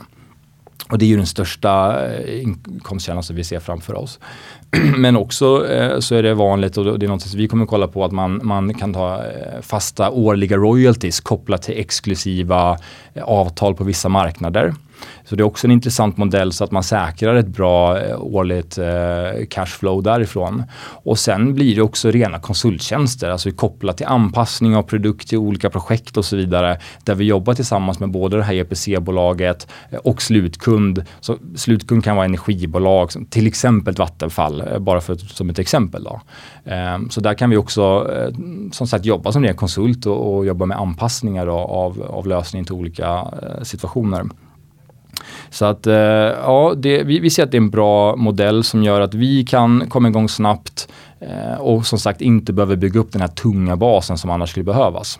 Och 0.89 0.97
det 0.97 1.05
är 1.05 1.07
ju 1.07 1.17
den 1.17 1.25
största 1.25 2.05
eh, 2.09 2.41
inkomstkällan 2.41 3.23
som 3.23 3.35
vi 3.35 3.43
ser 3.43 3.59
framför 3.59 3.93
oss. 3.95 4.19
Men 4.97 5.15
också 5.15 5.67
eh, 5.67 5.99
så 5.99 6.15
är 6.15 6.23
det 6.23 6.33
vanligt 6.33 6.77
och 6.77 6.99
det 6.99 7.05
är 7.05 7.07
något 7.07 7.21
som 7.21 7.39
vi 7.39 7.47
kommer 7.47 7.63
att 7.63 7.69
kolla 7.69 7.87
på 7.87 8.05
att 8.05 8.11
man, 8.11 8.41
man 8.43 8.73
kan 8.73 8.93
ta 8.93 9.23
eh, 9.23 9.61
fasta 9.61 10.09
årliga 10.09 10.57
royalties 10.57 11.19
kopplat 11.19 11.61
till 11.61 11.79
exklusiva 11.79 12.77
eh, 13.13 13.23
avtal 13.23 13.75
på 13.75 13.83
vissa 13.83 14.09
marknader. 14.09 14.73
Så 15.25 15.36
det 15.36 15.43
är 15.43 15.46
också 15.46 15.67
en 15.67 15.72
intressant 15.72 16.17
modell 16.17 16.53
så 16.53 16.63
att 16.63 16.72
man 16.72 16.84
säkrar 16.84 17.36
ett 17.36 17.48
bra 17.48 18.00
eh, 18.00 18.22
årligt 18.22 18.77
eh, 18.77 19.46
cashflow 19.50 20.03
därifrån. 20.03 20.63
Och 20.81 21.20
sen 21.20 21.53
blir 21.53 21.75
det 21.75 21.81
också 21.81 22.12
rena 22.12 22.39
konsulttjänster, 22.39 23.29
alltså 23.29 23.51
kopplat 23.51 23.98
till 23.98 24.05
anpassning 24.05 24.75
av 24.75 24.84
produkt 24.84 25.27
till 25.27 25.38
olika 25.38 25.70
projekt 25.70 26.17
och 26.17 26.25
så 26.25 26.36
vidare. 26.36 26.79
Där 27.03 27.15
vi 27.15 27.25
jobbar 27.25 27.53
tillsammans 27.53 28.00
med 28.00 28.12
både 28.12 28.38
det 28.38 28.43
här 28.43 28.53
EPC-bolaget 28.53 29.67
eh, 29.89 30.00
och 30.00 30.22
slutkund. 30.22 31.03
Så 31.20 31.37
slutkund 31.55 32.03
kan 32.03 32.16
vara 32.16 32.25
energibolag, 32.25 33.09
till 33.29 33.48
exempel 33.48 33.96
Vattenfall, 33.96 34.64
bara 34.79 35.01
för, 35.01 35.16
som 35.16 35.50
ett 35.50 35.59
exempel. 35.59 36.03
Då. 36.03 36.22
Ehm, 36.66 37.09
så 37.09 37.22
där 37.22 37.33
kan 37.33 37.50
vi 37.50 37.57
också 37.57 38.11
som 38.72 38.87
sagt 38.87 39.05
jobba 39.05 39.31
som 39.31 39.44
ren 39.44 39.55
konsult 39.55 40.05
och, 40.05 40.35
och 40.35 40.46
jobba 40.46 40.66
med 40.66 40.77
anpassningar 40.77 41.46
då, 41.46 41.53
av, 41.53 42.01
av 42.01 42.27
lösningen 42.27 42.66
till 42.66 42.75
olika 42.75 43.27
situationer. 43.64 44.24
Så 45.61 45.65
att 45.65 45.87
eh, 45.87 45.93
ja, 45.93 46.74
det, 46.77 47.03
vi, 47.03 47.19
vi 47.19 47.29
ser 47.29 47.43
att 47.43 47.51
det 47.51 47.57
är 47.57 47.61
en 47.61 47.69
bra 47.69 48.15
modell 48.15 48.63
som 48.63 48.83
gör 48.83 49.01
att 49.01 49.13
vi 49.13 49.45
kan 49.45 49.89
komma 49.89 50.07
igång 50.07 50.29
snabbt 50.29 50.87
eh, 51.19 51.61
och 51.61 51.85
som 51.85 52.00
sagt 52.00 52.21
inte 52.21 52.53
behöver 52.53 52.75
bygga 52.75 53.00
upp 53.00 53.11
den 53.11 53.21
här 53.21 53.27
tunga 53.27 53.75
basen 53.75 54.17
som 54.17 54.29
annars 54.29 54.50
skulle 54.50 54.63
behövas. 54.63 55.19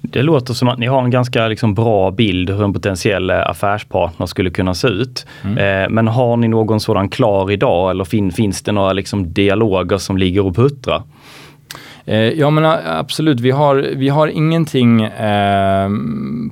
Det 0.00 0.22
låter 0.22 0.54
som 0.54 0.68
att 0.68 0.78
ni 0.78 0.86
har 0.86 1.02
en 1.02 1.10
ganska 1.10 1.48
liksom 1.48 1.74
bra 1.74 2.10
bild 2.10 2.50
hur 2.50 2.64
en 2.64 2.72
potentiell 2.72 3.30
eh, 3.30 3.50
affärspartner 3.50 4.26
skulle 4.26 4.50
kunna 4.50 4.74
se 4.74 4.88
ut. 4.88 5.26
Mm. 5.44 5.94
men 5.94 6.08
har 6.08 6.36
ni 6.36 6.48
någon 6.48 6.80
sådan 6.80 7.08
klar 7.08 7.50
idag 7.50 7.90
eller 7.90 8.04
fin, 8.04 8.32
finns 8.32 8.62
det 8.62 8.72
några 8.72 8.92
liksom 8.92 9.32
dialoger 9.32 9.98
som 9.98 10.18
ligger 10.18 10.46
och 10.46 10.56
puttrar? 10.56 11.02
Eh, 12.08 12.16
ja 12.16 12.50
men 12.50 12.64
eh, 12.64 12.98
absolut, 12.98 13.40
vi 13.40 13.50
har, 13.50 13.76
vi 13.76 14.08
har 14.08 14.28
ingenting 14.28 15.02
eh, 15.02 15.90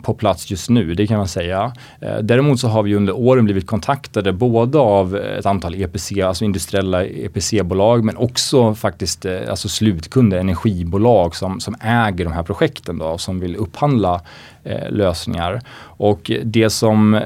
på 0.03 0.15
plats 0.15 0.51
just 0.51 0.71
nu, 0.71 0.95
det 0.95 1.07
kan 1.07 1.19
man 1.19 1.29
säga. 1.29 1.73
Eh, 2.01 2.19
däremot 2.23 2.61
så 2.61 2.69
har 2.69 2.83
vi 2.83 2.95
under 2.95 3.17
åren 3.17 3.45
blivit 3.45 3.67
kontaktade 3.67 4.33
både 4.33 4.79
av 4.79 5.17
ett 5.17 5.47
antal 5.47 5.75
EPC, 5.75 6.13
alltså 6.21 6.45
industriella 6.45 7.05
EPC-bolag, 7.05 8.05
men 8.05 8.17
också 8.17 8.75
faktiskt 8.75 9.25
eh, 9.25 9.39
alltså 9.51 9.69
slutkunder, 9.69 10.39
energibolag 10.39 11.37
som, 11.37 11.61
som 11.61 11.77
äger 11.81 12.25
de 12.25 12.33
här 12.33 12.43
projekten 12.43 12.99
då, 12.99 13.19
som 13.19 13.41
vill 13.41 13.57
upphandla 13.57 14.21
eh, 14.67 14.91
lösningar. 14.91 15.61
Och 15.79 16.31
det 16.45 16.71
som, 16.71 17.15
eh, 17.15 17.21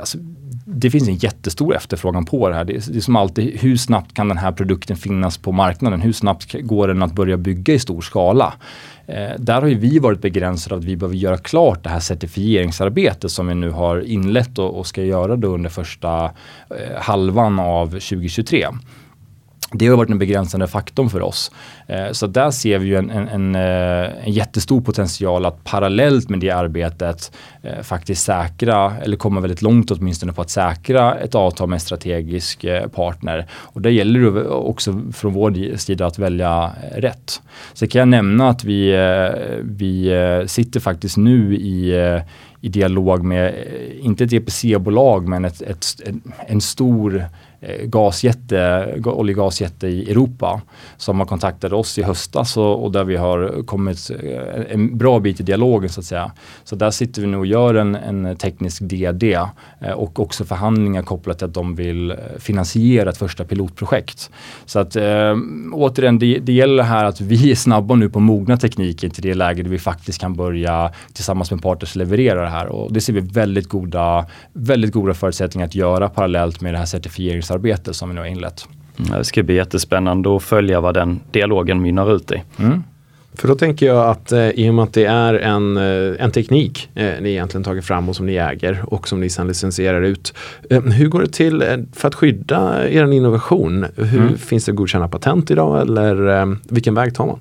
alltså, 0.00 0.18
det 0.68 0.90
finns 0.90 1.08
en 1.08 1.16
jättestor 1.16 1.76
efterfrågan 1.76 2.24
på 2.24 2.48
det 2.48 2.54
här. 2.54 2.64
Det 2.64 2.72
är, 2.72 2.92
det 2.92 2.98
är, 2.98 3.00
som 3.00 3.16
alltid, 3.16 3.60
hur 3.60 3.76
snabbt 3.76 4.14
kan 4.14 4.28
den 4.28 4.38
här 4.38 4.52
produkten 4.52 4.96
finnas 4.96 5.38
på 5.38 5.52
marknaden? 5.52 6.00
Hur 6.00 6.12
snabbt 6.12 6.52
går 6.52 6.88
den 6.88 7.02
att 7.02 7.12
börja 7.12 7.36
bygga 7.36 7.74
i 7.74 7.78
stor 7.78 8.00
skala? 8.00 8.54
Eh, 9.06 9.30
där 9.38 9.60
har 9.60 9.68
ju 9.68 9.74
vi 9.74 9.98
varit 9.98 10.20
begränsade 10.20 10.74
av 10.74 10.78
att 10.78 10.84
vi 10.84 10.96
behöver 10.96 11.16
göra 11.16 11.38
klart 11.38 11.84
det 11.84 11.88
här 11.88 12.00
certifieringsarbetet 12.00 13.30
som 13.30 13.46
vi 13.46 13.54
nu 13.54 13.70
har 13.70 14.00
inlett 14.00 14.58
och, 14.58 14.78
och 14.78 14.86
ska 14.86 15.02
göra 15.02 15.36
då 15.36 15.48
under 15.48 15.70
första 15.70 16.24
eh, 16.24 17.00
halvan 17.00 17.58
av 17.58 17.86
2023 17.86 18.66
det 19.72 19.86
har 19.86 19.96
varit 19.96 20.10
en 20.10 20.18
begränsande 20.18 20.66
faktor 20.66 21.08
för 21.08 21.22
oss. 21.22 21.52
Eh, 21.86 22.12
så 22.12 22.26
där 22.26 22.50
ser 22.50 22.78
vi 22.78 22.86
ju 22.86 22.96
en, 22.96 23.10
en, 23.10 23.28
en, 23.28 23.54
eh, 23.54 24.26
en, 24.26 24.32
jättestor 24.32 24.80
potential 24.80 25.46
att 25.46 25.64
parallellt 25.64 26.28
med 26.28 26.40
det 26.40 26.50
arbetet 26.50 27.32
eh, 27.62 27.82
faktiskt 27.82 28.22
säkra, 28.22 28.96
eller 28.96 29.16
komma 29.16 29.40
väldigt 29.40 29.62
långt 29.62 29.90
åtminstone 29.90 30.32
på 30.32 30.42
att 30.42 30.50
säkra 30.50 31.14
ett 31.14 31.34
avtal 31.34 31.68
med 31.68 31.76
en 31.76 31.80
strategisk 31.80 32.66
partner. 32.94 33.46
Och 33.52 33.80
där 33.80 33.90
gäller 33.90 34.20
det 34.20 34.48
också 34.48 35.02
från 35.12 35.32
vår 35.32 35.76
sida 35.76 36.06
att 36.06 36.18
välja 36.18 36.72
rätt. 36.96 37.42
Så 37.74 37.86
kan 37.86 37.98
jag 37.98 38.08
nämna 38.08 38.48
att 38.48 38.64
vi, 38.64 38.92
vi 39.62 40.12
sitter 40.46 40.80
faktiskt 40.80 41.16
nu 41.16 41.54
i 41.54 41.94
i 42.60 42.68
dialog 42.68 43.24
med, 43.24 43.54
inte 44.00 44.24
ett 44.24 44.32
EPC-bolag, 44.32 45.28
men 45.28 45.44
ett, 45.44 45.62
ett, 45.62 45.86
en, 46.04 46.22
en 46.46 46.60
stor 46.60 47.24
Eh, 47.60 47.86
gasjätte, 47.86 48.94
oljegasjätte 49.04 49.88
i 49.88 50.10
Europa 50.10 50.60
som 50.96 51.18
har 51.18 51.26
kontaktat 51.26 51.72
oss 51.72 51.98
i 51.98 52.02
höstas 52.02 52.56
och, 52.56 52.84
och, 52.84 52.92
där 52.92 53.04
vi 53.04 53.16
har 53.16 53.62
kommit 53.66 54.10
eh, 54.22 54.74
en 54.74 54.98
bra 54.98 55.20
bit 55.20 55.40
i 55.40 55.42
dialogen 55.42 55.90
så 55.90 56.00
att 56.00 56.06
säga. 56.06 56.32
Så 56.64 56.76
där 56.76 56.90
sitter 56.90 57.22
vi 57.22 57.26
nu 57.26 57.36
och 57.36 57.46
gör 57.46 57.74
en, 57.74 57.94
en 57.94 58.36
teknisk 58.36 58.82
DD 58.82 59.22
eh, 59.80 59.90
och 59.94 60.20
också 60.20 60.44
förhandlingar 60.44 61.02
kopplat 61.02 61.38
till 61.38 61.46
att 61.46 61.54
de 61.54 61.74
vill 61.74 62.14
finansiera 62.38 63.10
ett 63.10 63.18
första 63.18 63.44
pilotprojekt. 63.44 64.30
Så 64.66 64.78
att 64.78 64.96
äh, 64.96 65.34
återigen, 65.72 66.18
det, 66.18 66.38
det 66.38 66.52
gäller 66.52 66.82
här 66.82 67.04
att 67.04 67.20
vi 67.20 67.50
är 67.50 67.54
snabba 67.54 67.94
nu 67.94 68.10
på 68.10 68.20
mogna 68.20 68.56
tekniken 68.56 69.10
till 69.10 69.22
det 69.22 69.34
läge 69.34 69.62
där 69.62 69.70
vi 69.70 69.78
faktiskt 69.78 70.20
kan 70.20 70.34
börja 70.34 70.92
tillsammans 71.12 71.50
med 71.50 71.62
partners 71.62 71.96
leverera 71.96 72.42
det 72.42 72.50
här 72.50 72.66
och 72.66 72.92
det 72.92 73.00
ser 73.00 73.12
vi 73.12 73.20
väldigt 73.20 73.68
goda, 73.68 74.26
väldigt 74.52 74.92
goda 74.92 75.14
förutsättningar 75.14 75.66
att 75.66 75.74
göra 75.74 76.08
parallellt 76.08 76.60
med 76.60 76.74
det 76.74 76.78
här 76.78 76.86
certifierings 76.86 77.45
arbete 77.50 77.94
som 77.94 78.08
vi 78.08 78.14
nu 78.14 78.20
har 78.20 78.28
inlett. 78.28 78.68
Det 78.96 79.24
ska 79.24 79.42
bli 79.42 79.54
jättespännande 79.54 80.36
att 80.36 80.42
följa 80.42 80.80
vad 80.80 80.94
den 80.94 81.20
dialogen 81.30 81.82
mynnar 81.82 82.16
ut 82.16 82.32
i. 82.32 82.42
Mm. 82.58 82.82
För 83.34 83.48
då 83.48 83.54
tänker 83.54 83.86
jag 83.86 84.06
att 84.10 84.32
eh, 84.32 84.48
i 84.48 84.70
och 84.70 84.74
med 84.74 84.82
att 84.82 84.92
det 84.92 85.04
är 85.04 85.34
en, 85.34 85.76
eh, 85.76 86.24
en 86.24 86.30
teknik 86.30 86.88
eh, 86.94 87.12
ni 87.20 87.30
egentligen 87.30 87.64
tagit 87.64 87.84
fram 87.84 88.08
och 88.08 88.16
som 88.16 88.26
ni 88.26 88.36
äger 88.36 88.84
och 88.86 89.08
som 89.08 89.20
ni 89.20 89.30
sedan 89.30 89.48
licensierar 89.48 90.02
ut. 90.02 90.34
Eh, 90.70 90.82
hur 90.82 91.08
går 91.08 91.20
det 91.20 91.28
till 91.28 91.62
eh, 91.62 91.76
för 91.92 92.08
att 92.08 92.14
skydda 92.14 92.88
er 92.88 93.12
innovation? 93.12 93.86
Hur, 93.96 94.20
Mm. 94.20 94.38
Finns 94.38 94.64
det 94.64 94.72
godkända 94.72 95.08
patent 95.08 95.50
idag 95.50 95.82
eller 95.82 96.40
eh, 96.40 96.46
vilken 96.68 96.94
väg 96.94 97.14
tar 97.14 97.26
man? 97.26 97.38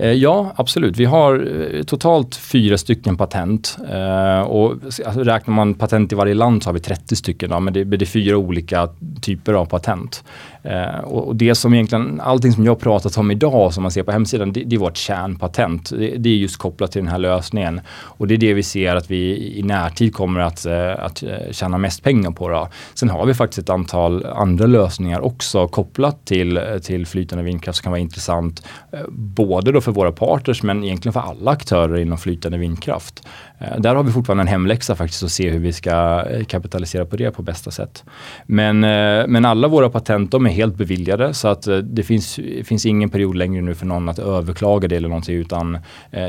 Eh, 0.00 0.12
Ja, 0.12 0.52
absolut. 0.56 0.96
Vi 0.96 1.04
har 1.04 1.34
eh, 1.74 1.82
totalt 1.82 2.36
fyra 2.36 2.78
stycken 2.78 3.16
patent. 3.16 3.76
Eh, 3.92 4.40
och 4.40 4.72
alltså, 4.84 5.02
räknar 5.24 5.54
man 5.54 5.74
patent 5.74 6.12
i 6.12 6.14
varje 6.14 6.34
land 6.34 6.62
så 6.62 6.68
har 6.68 6.74
vi 6.74 6.80
30 6.80 7.16
stycken. 7.16 7.50
Då, 7.50 7.60
men 7.60 7.72
det, 7.72 7.84
men 7.84 7.98
det 7.98 8.04
är 8.04 8.06
fyra 8.06 8.36
olika 8.36 8.88
typer 9.20 9.52
av 9.52 9.64
patent. 9.64 10.24
Eh, 10.62 10.98
och, 10.98 11.28
och 11.28 11.36
det 11.36 11.54
som 11.54 11.74
egentligen, 11.74 12.20
allting 12.20 12.52
som 12.52 12.64
jag 12.64 12.80
pratat 12.80 13.16
om 13.16 13.30
idag 13.30 13.74
som 13.74 13.82
man 13.82 13.92
ser 13.92 14.02
på 14.02 14.12
hemsidan, 14.12 14.52
det, 14.52 14.64
det 14.64 14.76
är 14.76 14.80
vårt 14.80 14.96
kärnpatent. 14.96 15.90
Det, 15.90 16.16
det 16.16 16.28
är 16.28 16.36
just 16.36 16.56
kopplat 16.56 16.92
till 16.92 17.02
den 17.02 17.10
här 17.10 17.18
lösningen. 17.18 17.80
Och 17.90 18.28
det 18.28 18.34
är 18.34 18.38
det 18.38 18.54
vi 18.54 18.62
ser 18.62 18.96
att 18.96 19.10
vi 19.10 19.52
i 19.58 19.62
närtid 19.62 20.14
kommer 20.14 20.40
att, 20.40 20.66
eh, 20.66 21.04
att 21.04 21.22
eh, 21.22 21.30
tjäna 21.50 21.78
mest 21.78 22.02
pengar 22.02 22.30
på. 22.30 22.48
Då. 22.48 22.68
Sen 22.94 23.10
har 23.10 23.26
vi 23.26 23.34
faktiskt 23.34 23.58
ett 23.58 23.70
antal 23.70 24.26
andra 24.26 24.66
lösningar 24.66 25.20
också 25.20 25.68
kopplat 25.68 26.24
till, 26.24 26.56
eh, 26.56 26.62
till 26.82 27.06
flytande 27.06 27.44
vindkraft 27.44 27.78
som 27.78 27.82
kan 27.82 27.92
vara 27.92 28.00
intressant. 28.00 28.66
Både 29.08 29.72
då 29.72 29.80
för 29.80 29.92
våra 29.92 30.12
partners 30.12 30.62
men 30.62 30.84
egentligen 30.84 31.12
för 31.12 31.20
alla 31.20 31.50
aktörer 31.50 31.98
inom 31.98 32.18
flytande 32.18 32.58
vindkraft. 32.58 33.26
Eh, 33.60 33.80
där 33.80 33.94
har 33.94 34.02
vi 34.02 34.12
fortfarande 34.12 34.42
en 34.42 34.48
hemläxa 34.48 34.94
faktiskt 34.94 35.22
att 35.22 35.30
se 35.30 35.50
hur 35.50 35.58
vi 35.58 35.72
ska 35.72 36.24
eh, 36.30 36.44
kapitalisera 36.44 37.04
på 37.04 37.16
det 37.16 37.30
på 37.30 37.42
bästa 37.42 37.70
sätt. 37.70 38.04
Men, 38.46 38.84
eh, 38.84 39.26
men 39.26 39.44
alla 39.44 39.68
våra 39.68 39.90
patent 39.90 40.30
de 40.30 40.46
är 40.46 40.50
helt 40.50 40.74
beviljade 40.74 41.34
så 41.34 41.48
att 41.48 41.68
det 41.82 42.02
finns, 42.02 42.40
finns 42.64 42.86
ingen 42.86 43.10
period 43.10 43.36
längre 43.36 43.62
nu 43.62 43.74
för 43.74 43.86
någon 43.86 44.08
att 44.08 44.18
överklaga 44.18 44.88
det 44.88 44.96
eller 44.96 45.08
någonting 45.08 45.34
utan 45.36 45.78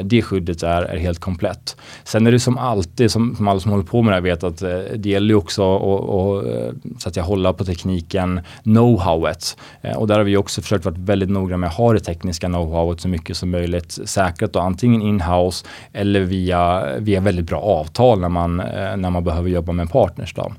det 0.03 0.21
skyddet 0.21 0.63
är, 0.63 0.81
är 0.81 0.97
helt 0.97 1.19
komplett. 1.19 1.77
Sen 2.03 2.27
är 2.27 2.31
det 2.31 2.39
som 2.39 2.57
alltid, 2.57 3.11
som, 3.11 3.35
som 3.35 3.47
alla 3.47 3.59
som 3.59 3.71
håller 3.71 3.83
på 3.83 4.01
med 4.01 4.11
det 4.11 4.15
här 4.15 4.21
vet 4.21 4.43
att 4.43 4.57
det 4.95 5.09
gäller 5.09 5.27
ju 5.29 5.35
också 5.35 5.75
att- 5.75 5.81
att, 6.01 7.01
så 7.01 7.09
att 7.09 7.15
jag 7.15 7.23
håller 7.23 7.53
på 7.53 7.65
tekniken, 7.65 8.39
know-howet. 8.63 9.57
Och 9.95 10.07
där 10.07 10.15
har 10.17 10.23
vi 10.23 10.37
också 10.37 10.61
försökt 10.61 10.85
vara 10.85 10.95
väldigt 10.97 11.29
noga 11.29 11.57
med 11.57 11.67
att 11.67 11.75
ha 11.75 11.93
det 11.93 11.99
tekniska 11.99 12.47
know-howet 12.47 12.97
så 12.97 13.07
mycket 13.07 13.37
som 13.37 13.49
möjligt 13.51 13.99
säkrat 14.05 14.55
och 14.55 14.63
antingen 14.63 15.01
in-house 15.01 15.65
eller 15.93 16.19
via, 16.19 16.85
via 16.99 17.20
väldigt 17.21 17.45
bra 17.47 17.59
avtal 17.59 18.19
när 18.19 18.29
man, 18.29 18.59
eh, 18.59 18.97
när 18.97 19.09
man 19.09 19.23
behöver 19.23 19.49
jobba 19.49 19.71
med 19.71 19.89
partners. 19.89 20.33
Då. 20.33 20.51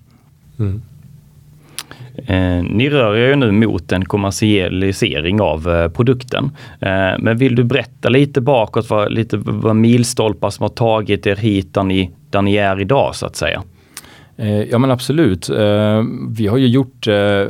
Eh, 2.26 2.62
ni 2.62 2.90
rör 2.90 3.16
er 3.16 3.28
ju 3.28 3.36
nu 3.36 3.50
mot 3.52 3.92
en 3.92 4.04
kommersialisering 4.04 5.40
av 5.40 5.68
eh, 5.68 5.88
produkten. 5.88 6.44
Eh, 6.80 7.18
men 7.18 7.36
vill 7.36 7.54
du 7.54 7.64
berätta 7.64 8.08
lite 8.08 8.40
bakåt, 8.40 8.90
vad, 8.90 9.12
lite 9.12 9.36
vad 9.36 9.76
milstolpar 9.76 10.50
som 10.50 10.62
har 10.62 10.68
tagit 10.68 11.26
er 11.26 11.36
hit 11.36 11.74
där 11.74 11.82
ni, 11.82 12.10
där 12.30 12.42
ni 12.42 12.56
är 12.56 12.80
idag 12.80 13.14
så 13.14 13.26
att 13.26 13.36
säga? 13.36 13.62
Eh, 14.36 14.62
Ja 14.62 14.78
men 14.78 14.90
absolut. 14.90 15.48
Eh, 15.48 16.02
Vi 16.28 16.46
har 16.46 16.56
ju 16.56 16.66
gjort 16.66 17.06
eh, 17.06 17.44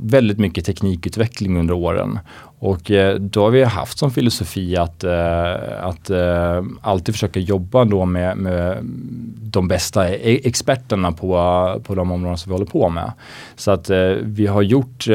väldigt 0.00 0.38
mycket 0.38 0.64
teknikutveckling 0.64 1.58
under 1.58 1.74
åren. 1.74 2.18
Och 2.58 2.90
eh, 2.90 3.14
då 3.14 3.42
har 3.42 3.50
vi 3.50 3.64
haft 3.64 3.98
som 3.98 4.10
filosofi 4.10 4.76
att, 4.76 5.04
eh, 5.04 5.84
att 5.84 6.10
eh, 6.10 6.62
alltid 6.80 7.14
försöka 7.14 7.40
jobba 7.40 7.84
då 7.84 8.04
med, 8.04 8.36
med 8.36 8.78
de 9.54 9.68
bästa 9.68 10.08
e- 10.10 10.40
experterna 10.44 11.12
på, 11.12 11.28
på 11.84 11.94
de 11.94 12.12
områden 12.12 12.38
som 12.38 12.50
vi 12.50 12.54
håller 12.54 12.66
på 12.66 12.88
med. 12.88 13.12
Så 13.56 13.70
att 13.70 13.90
eh, 13.90 13.98
vi 14.22 14.46
har 14.46 14.62
gjort, 14.62 15.08
eh, 15.08 15.14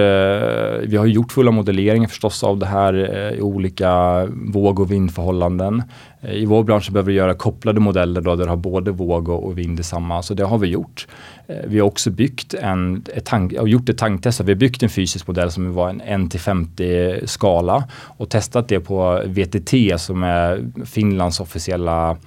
vi 0.83 0.97
har 0.97 1.05
gjort 1.05 1.31
fulla 1.31 1.51
modelleringar 1.51 2.07
förstås 2.07 2.43
av 2.43 2.57
det 2.57 2.65
här 2.65 2.93
eh, 3.15 3.37
i 3.37 3.41
olika 3.41 4.25
våg 4.25 4.79
och 4.79 4.91
vindförhållanden. 4.91 5.83
I 6.21 6.45
vår 6.45 6.63
bransch 6.63 6.91
behöver 6.91 7.11
vi 7.11 7.17
göra 7.17 7.33
kopplade 7.33 7.79
modeller 7.79 8.21
då, 8.21 8.35
där 8.35 8.43
du 8.43 8.49
har 8.49 8.57
både 8.57 8.91
våg 8.91 9.29
och, 9.29 9.45
och 9.45 9.57
vind 9.57 9.79
i 9.79 9.83
samma, 9.83 10.21
så 10.21 10.33
det 10.33 10.43
har 10.43 10.57
vi 10.57 10.67
gjort. 10.67 11.07
Eh, 11.47 11.55
vi 11.67 11.79
har 11.79 11.87
också 11.87 12.09
byggt 12.09 12.53
en, 12.53 13.03
ett 13.15 13.25
tank, 13.25 13.53
och 13.53 13.69
gjort 13.69 13.89
ett 13.89 13.97
tanktest, 13.97 14.41
vi 14.41 14.51
har 14.51 14.57
byggt 14.57 14.83
en 14.83 14.89
fysisk 14.89 15.27
modell 15.27 15.51
som 15.51 15.73
var 15.73 15.89
en 15.89 16.29
1-50 16.29 17.25
skala 17.25 17.83
och 17.93 18.29
testat 18.29 18.67
det 18.67 18.79
på 18.79 19.23
VTT 19.25 19.73
som 19.97 20.23
är 20.23 20.71
Finlands 20.85 21.39
officiella 21.39 22.17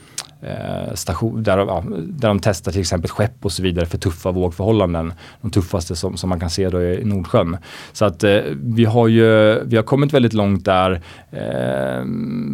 Eh, 0.42 0.94
station, 0.94 1.42
där, 1.42 1.58
ja, 1.58 1.84
där 1.88 2.28
de 2.28 2.40
testar 2.40 2.72
till 2.72 2.80
exempel 2.80 3.10
skepp 3.10 3.44
och 3.44 3.52
så 3.52 3.62
vidare 3.62 3.86
för 3.86 3.98
tuffa 3.98 4.30
vågförhållanden. 4.30 5.12
De 5.40 5.50
tuffaste 5.50 5.96
som, 5.96 6.16
som 6.16 6.28
man 6.28 6.40
kan 6.40 6.50
se 6.50 6.68
då 6.68 6.82
i 6.82 7.04
Nordsjön. 7.04 7.56
Så 7.92 8.04
att 8.04 8.24
eh, 8.24 8.40
vi 8.62 8.84
har 8.84 9.08
ju 9.08 9.60
vi 9.64 9.76
har 9.76 9.82
kommit 9.82 10.14
väldigt 10.14 10.32
långt 10.32 10.64
där, 10.64 11.00
eh, 11.30 12.04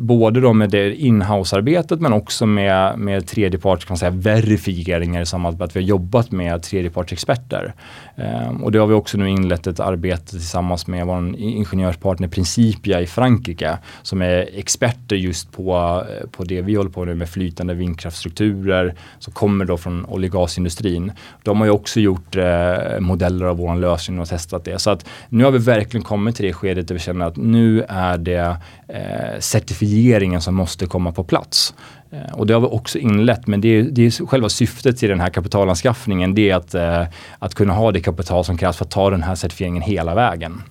både 0.00 0.40
då 0.40 0.52
med 0.52 0.70
det 0.70 0.94
inhouse-arbetet 0.94 2.00
men 2.00 2.12
också 2.12 2.46
med, 2.46 2.98
med 2.98 3.26
tredjeparts 3.26 3.84
kan 3.84 3.92
man 3.92 3.98
säga, 3.98 4.10
verifieringar 4.10 5.22
i 5.22 5.26
samband 5.26 5.58
med 5.58 5.64
att 5.64 5.76
vi 5.76 5.80
har 5.80 5.86
jobbat 5.86 6.30
med 6.30 6.62
tredjepartsexperter. 6.62 7.74
Eh, 8.16 8.62
och 8.62 8.72
det 8.72 8.78
har 8.78 8.86
vi 8.86 8.94
också 8.94 9.18
nu 9.18 9.28
inlett 9.28 9.66
ett 9.66 9.80
arbete 9.80 10.30
tillsammans 10.30 10.86
med 10.86 11.06
vår 11.06 11.36
ingenjörspartner 11.36 12.28
Principia 12.28 13.00
i 13.00 13.06
Frankrike 13.06 13.78
som 14.02 14.22
är 14.22 14.48
experter 14.58 15.16
just 15.16 15.52
på, 15.52 15.76
eh, 16.10 16.28
på 16.30 16.44
det 16.44 16.62
vi 16.62 16.74
håller 16.74 16.90
på 16.90 17.04
nu 17.04 17.14
med 17.14 17.28
flytande 17.28 17.77
vindkraftstrukturer 17.78 18.94
som 19.18 19.32
kommer 19.32 19.64
då 19.64 19.76
från 19.76 20.04
olje 20.04 20.28
och 20.28 20.32
gasindustrin. 20.32 21.12
De 21.42 21.58
har 21.58 21.66
ju 21.66 21.70
också 21.72 22.00
gjort 22.00 22.36
eh, 22.36 23.00
modeller 23.00 23.46
av 23.46 23.56
vår 23.56 23.76
lösning 23.76 24.20
och 24.20 24.28
testat 24.28 24.64
det. 24.64 24.78
Så 24.78 24.90
att 24.90 25.06
nu 25.28 25.44
har 25.44 25.50
vi 25.50 25.58
verkligen 25.58 26.04
kommit 26.04 26.36
till 26.36 26.46
det 26.46 26.52
skedet 26.52 26.88
där 26.88 26.94
vi 26.94 27.00
känner 27.00 27.26
att 27.26 27.36
nu 27.36 27.84
är 27.88 28.18
det 28.18 28.56
eh, 28.88 29.40
certifieringen 29.40 30.40
som 30.40 30.54
måste 30.54 30.86
komma 30.86 31.12
på 31.12 31.24
plats. 31.24 31.74
Eh, 32.10 32.34
och 32.34 32.46
det 32.46 32.54
har 32.54 32.60
vi 32.60 32.66
också 32.66 32.98
inlett, 32.98 33.46
men 33.46 33.60
det 33.60 33.68
är, 33.68 33.82
det 33.82 34.06
är 34.06 34.26
själva 34.26 34.48
syftet 34.48 34.98
till 34.98 35.08
den 35.08 35.20
här 35.20 35.30
kapitalanskaffningen. 35.30 36.34
Det 36.34 36.50
är 36.50 36.56
att, 36.56 36.74
eh, 36.74 37.04
att 37.38 37.54
kunna 37.54 37.72
ha 37.72 37.92
det 37.92 38.00
kapital 38.00 38.44
som 38.44 38.58
krävs 38.58 38.76
för 38.76 38.84
att 38.84 38.90
ta 38.90 39.10
den 39.10 39.22
här 39.22 39.34
certifieringen 39.34 39.82
hela 39.82 40.14
vägen. 40.14 40.62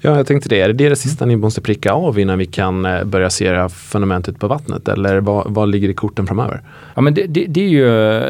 Ja, 0.00 0.16
jag 0.16 0.26
tänkte 0.26 0.48
det. 0.48 0.60
Är 0.60 0.72
det 0.72 0.88
det 0.88 0.96
sista 0.96 1.26
ni 1.26 1.36
måste 1.36 1.60
pricka 1.60 1.92
av 1.92 2.18
innan 2.18 2.38
vi 2.38 2.46
kan 2.46 2.84
eh, 2.84 3.04
börja 3.04 3.30
se 3.30 3.50
det 3.50 3.58
här 3.58 3.68
fundamentet 3.68 4.38
på 4.38 4.48
vattnet? 4.48 4.88
Eller 4.88 5.20
vad, 5.20 5.54
vad 5.54 5.68
ligger 5.68 5.88
i 5.88 5.94
korten 5.94 6.26
framöver? 6.26 6.62
Ja, 6.94 7.02
men 7.02 7.14
det, 7.14 7.26
det, 7.26 7.46
det 7.48 7.60
är 7.60 7.68
ju 7.68 7.86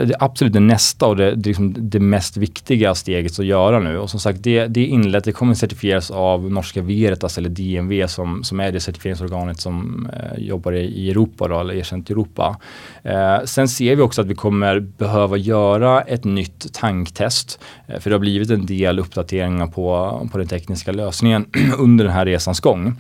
det 0.07 0.17
absolut 0.21 0.53
det 0.53 0.61
nästa 0.61 1.07
och 1.07 1.17
det, 1.17 1.35
det, 1.35 1.49
liksom 1.49 1.75
det 1.79 2.01
mest 2.01 2.37
viktiga 2.37 2.95
steget 2.95 3.39
att 3.39 3.47
göra 3.47 3.79
nu. 3.79 3.99
Och 3.99 4.11
som 4.11 4.21
sagt, 4.21 4.43
det, 4.43 4.67
det 4.67 4.81
är 4.81 4.87
inlett, 4.87 5.25
det 5.25 5.33
kommer 5.33 5.55
certifieras 5.55 6.11
av 6.11 6.53
norska 6.53 6.83
Veritas 6.83 7.39
eller 7.39 7.49
DNV 7.49 8.07
som, 8.07 8.45
som 8.45 8.61
är 8.61 8.73
det 8.73 8.81
certifieringsorganet 8.81 9.61
som 9.61 10.09
eh, 10.13 10.45
jobbar 10.45 10.73
i, 10.73 10.85
i 10.85 11.11
Europa, 11.11 11.49
då, 11.49 11.61
eller 11.61 11.75
erkänt 11.75 12.11
i 12.11 12.13
Europa. 12.13 12.57
Eh, 13.03 13.45
sen 13.45 13.69
ser 13.69 13.97
vi 13.97 14.03
också 14.03 14.21
att 14.21 14.27
vi 14.27 14.35
kommer 14.35 14.81
behöva 14.81 15.37
göra 15.37 16.01
ett 16.01 16.25
nytt 16.25 16.75
tanktest. 16.75 17.61
Eh, 17.87 18.01
för 18.01 18.11
det 18.11 18.15
har 18.15 18.21
blivit 18.21 18.51
en 18.51 18.67
del 18.67 18.99
uppdateringar 18.99 19.67
på, 19.67 20.29
på 20.33 20.39
den 20.39 20.47
tekniska 20.47 20.93
lösningen 20.93 21.26
under 21.79 22.05
den 22.05 22.15
här 22.15 22.27
resans 22.27 22.61
gång. 22.61 22.97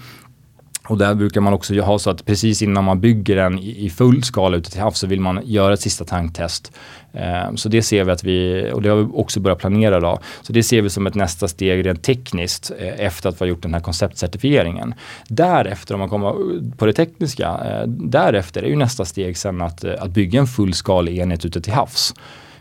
Och 0.88 0.98
där 0.98 1.14
brukar 1.14 1.40
man 1.40 1.52
också 1.52 1.80
ha 1.80 1.98
så 1.98 2.10
att 2.10 2.24
precis 2.24 2.62
innan 2.62 2.84
man 2.84 3.00
bygger 3.00 3.36
den 3.36 3.58
i, 3.58 3.90
full 3.90 4.22
skala 4.22 4.56
ute 4.56 4.70
till 4.70 4.80
havs 4.80 4.98
så 4.98 5.06
vill 5.06 5.20
man 5.20 5.40
göra 5.44 5.74
ett 5.74 5.80
sista 5.80 6.04
tanktest. 6.04 6.72
Eh, 7.12 7.54
så 7.54 7.68
det 7.68 7.82
ser 7.82 8.04
vi 8.04 8.10
att 8.10 8.24
vi, 8.24 8.70
och 8.74 8.82
det 8.82 8.88
har 8.88 8.96
vi 8.96 9.08
också 9.12 9.40
börjat 9.40 9.58
planera 9.58 10.00
då. 10.00 10.18
Så 10.42 10.52
det 10.52 10.62
ser 10.62 10.82
vi 10.82 10.90
som 10.90 11.06
ett 11.06 11.14
nästa 11.14 11.48
steg 11.48 11.86
rent 11.86 12.02
tekniskt 12.02 12.72
eh, 12.78 13.06
efter 13.06 13.28
att 13.28 13.34
vi 13.34 13.38
har 13.38 13.46
gjort 13.46 13.62
den 13.62 13.74
här 13.74 13.80
konceptcertifieringen. 13.80 14.94
Därefter, 15.28 15.94
om 15.94 16.00
man 16.00 16.08
kommer 16.08 16.32
på 16.76 16.86
det 16.86 16.92
tekniska, 16.92 17.48
eh, 17.64 17.88
därefter 17.88 18.62
är 18.62 18.68
ju 18.68 18.76
nästa 18.76 19.04
steg 19.04 19.36
sen 19.36 19.62
att, 19.62 19.84
att 19.84 20.10
bygga 20.10 20.40
en 20.40 20.46
fullskalig 20.46 21.18
enhet 21.18 21.44
ute 21.44 21.60
till 21.60 21.72
havs. 21.72 22.14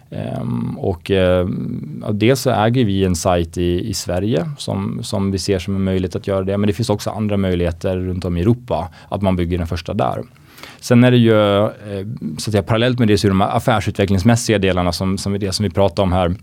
Um, 0.10 0.78
och 0.80 1.12
ehm, 1.12 2.04
dels 2.12 2.42
så 2.42 2.50
äger 2.50 2.86
vi 2.86 3.06
en 3.06 3.16
sajt 3.16 3.58
i, 3.58 3.90
i 3.90 3.94
Sverige 3.94 4.50
som, 4.58 5.00
som 5.04 5.32
vi 5.32 5.40
ser 5.40 5.60
som 5.60 5.76
en 5.76 5.84
möjlighet 5.84 6.16
att 6.16 6.28
göra 6.28 6.44
det. 6.44 6.58
Men 6.58 6.68
det 6.68 6.74
finns 6.74 6.90
också 6.90 7.10
andra 7.10 7.38
möjligheter 7.38 7.98
runt 7.98 8.26
om 8.26 8.38
i 8.38 8.42
Europa 8.42 8.90
att 9.10 9.22
man 9.22 9.36
bygger 9.36 9.58
den 9.58 9.68
första 9.68 9.94
där. 9.94 10.24
Sen 10.80 11.04
är 11.04 11.12
det 11.12 11.18
ju, 11.18 11.64
eh, 11.64 11.70
så 12.38 12.50
att 12.50 12.52
säga, 12.52 12.64
parallellt 12.64 13.00
med 13.00 13.08
det 13.08 13.18
så 13.18 13.28
är 13.28 13.32
det 13.32 13.38
de 13.38 13.42
affärsutvecklingsmässiga 13.42 14.60
delarna 14.60 14.92
som, 14.92 15.18
som 15.18 15.34
är 15.34 15.38
det 15.38 15.52
som 15.52 15.64
vi 15.64 15.70
pratar 15.70 16.04
om 16.04 16.12
här. 16.12 16.36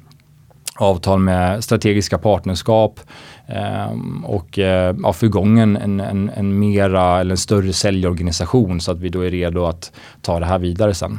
Avtal 0.77 1.19
med 1.19 1.65
strategiska 1.65 2.19
partnerskap 2.19 3.01
ehm, 3.47 4.25
eh, 4.25 4.31
och 4.31 4.59
ja, 5.03 5.13
få 5.13 5.27
igång 5.27 5.59
en, 5.59 5.77
en, 5.77 6.01
en, 6.01 6.31
en 6.37 6.59
mera 6.59 7.21
eller 7.21 7.31
en 7.31 7.37
större 7.37 7.73
säljorganisation 7.73 8.81
så 8.81 8.93
att 8.93 9.01
vi 9.01 9.09
då 9.09 9.21
är 9.21 9.31
redo 9.31 9.65
att 9.65 9.93
ta 10.23 10.41
det 10.41 10.47
här 10.47 10.59
vidare 10.59 10.95
sen. 10.95 11.19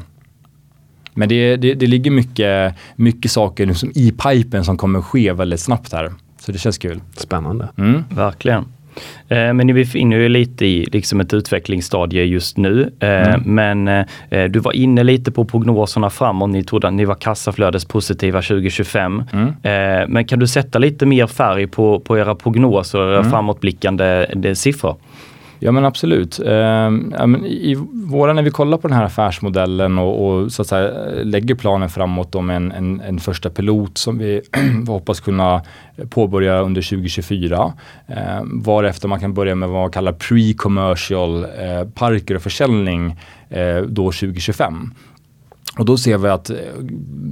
Men 1.15 1.29
det, 1.29 1.55
det, 1.55 1.73
det 1.73 1.87
ligger 1.87 2.11
mycket, 2.11 2.75
mycket 2.95 3.31
saker 3.31 3.65
nu 3.65 3.73
som 3.73 3.91
i 3.95 4.11
pipen 4.11 4.63
som 4.65 4.77
kommer 4.77 5.01
ske 5.01 5.33
väldigt 5.33 5.59
snabbt 5.59 5.93
här. 5.93 6.11
Så 6.39 6.51
det 6.51 6.57
känns 6.57 6.77
kul. 6.77 7.01
Spännande. 7.17 7.67
Mm. 7.77 8.03
Verkligen. 8.09 8.65
Eh, 9.27 9.53
men 9.53 9.57
ni 9.67 9.73
befinner 9.73 10.17
er 10.17 10.29
lite 10.29 10.65
i 10.65 10.85
liksom 10.91 11.19
ett 11.19 11.33
utvecklingsstadie 11.33 12.23
just 12.23 12.57
nu. 12.57 12.91
Eh, 12.99 13.09
Mm. 13.35 13.41
Men 13.55 14.05
eh, 14.29 14.43
du 14.49 14.59
var 14.59 14.71
inne 14.71 15.03
lite 15.03 15.31
på 15.31 15.45
prognoserna 15.45 16.09
framåt. 16.09 16.49
Ni 16.49 16.63
trodde 16.63 16.87
att 16.87 16.93
ni 16.93 17.05
var 17.05 17.15
kassaflödespositiva 17.15 18.41
2025. 18.41 19.23
Mm. 19.33 20.11
Men 20.11 20.25
kan 20.25 20.39
du 20.39 20.47
sätta 20.47 20.79
lite 20.79 21.05
mer 21.05 21.27
färg 21.27 21.67
på, 21.67 21.99
på 21.99 22.17
era 22.17 22.35
prognoser, 22.35 22.99
era 22.99 23.19
Mm. 23.19 23.31
framåtblickande 23.31 24.55
siffror? 24.55 24.95
Ja 25.63 25.71
men 25.71 25.85
absolut. 25.85 26.39
Ehm, 26.45 27.13
ja, 27.17 27.27
men 27.27 27.45
I 27.45 27.75
våra, 27.93 28.33
när 28.33 28.43
vi 28.43 28.51
kollar 28.51 28.77
på 28.77 28.87
den 28.87 28.97
här 28.97 29.05
affärsmodellen 29.05 29.97
och, 29.97 30.27
och 30.27 30.51
så 30.51 30.61
att 30.61 30.67
säga, 30.67 30.91
lägger 31.23 31.55
planen 31.55 31.89
framåt 31.89 32.35
om 32.35 32.49
en, 32.49 32.71
en, 32.71 33.01
en 33.01 33.19
första 33.19 33.49
pilot 33.49 33.97
som 33.97 34.17
vi 34.17 34.41
hoppas 34.87 35.19
kunna 35.19 35.61
påbörja 36.09 36.59
under 36.59 36.81
2024. 36.81 37.73
Ehm, 38.07 38.61
varefter 38.61 39.07
man 39.07 39.19
kan 39.19 39.33
börja 39.33 39.55
med 39.55 39.69
vad 39.69 39.81
man 39.81 39.91
kallar 39.91 40.13
pre-commercial 40.13 41.43
eh, 41.43 41.89
parker 41.89 42.35
och 42.35 42.41
försäljning 42.41 43.19
eh, 43.49 43.77
då 43.77 44.11
2025. 44.11 44.93
Och 45.77 45.85
då 45.85 45.97
ser 45.97 46.17
vi 46.17 46.29
att 46.29 46.49
eh, 46.49 46.57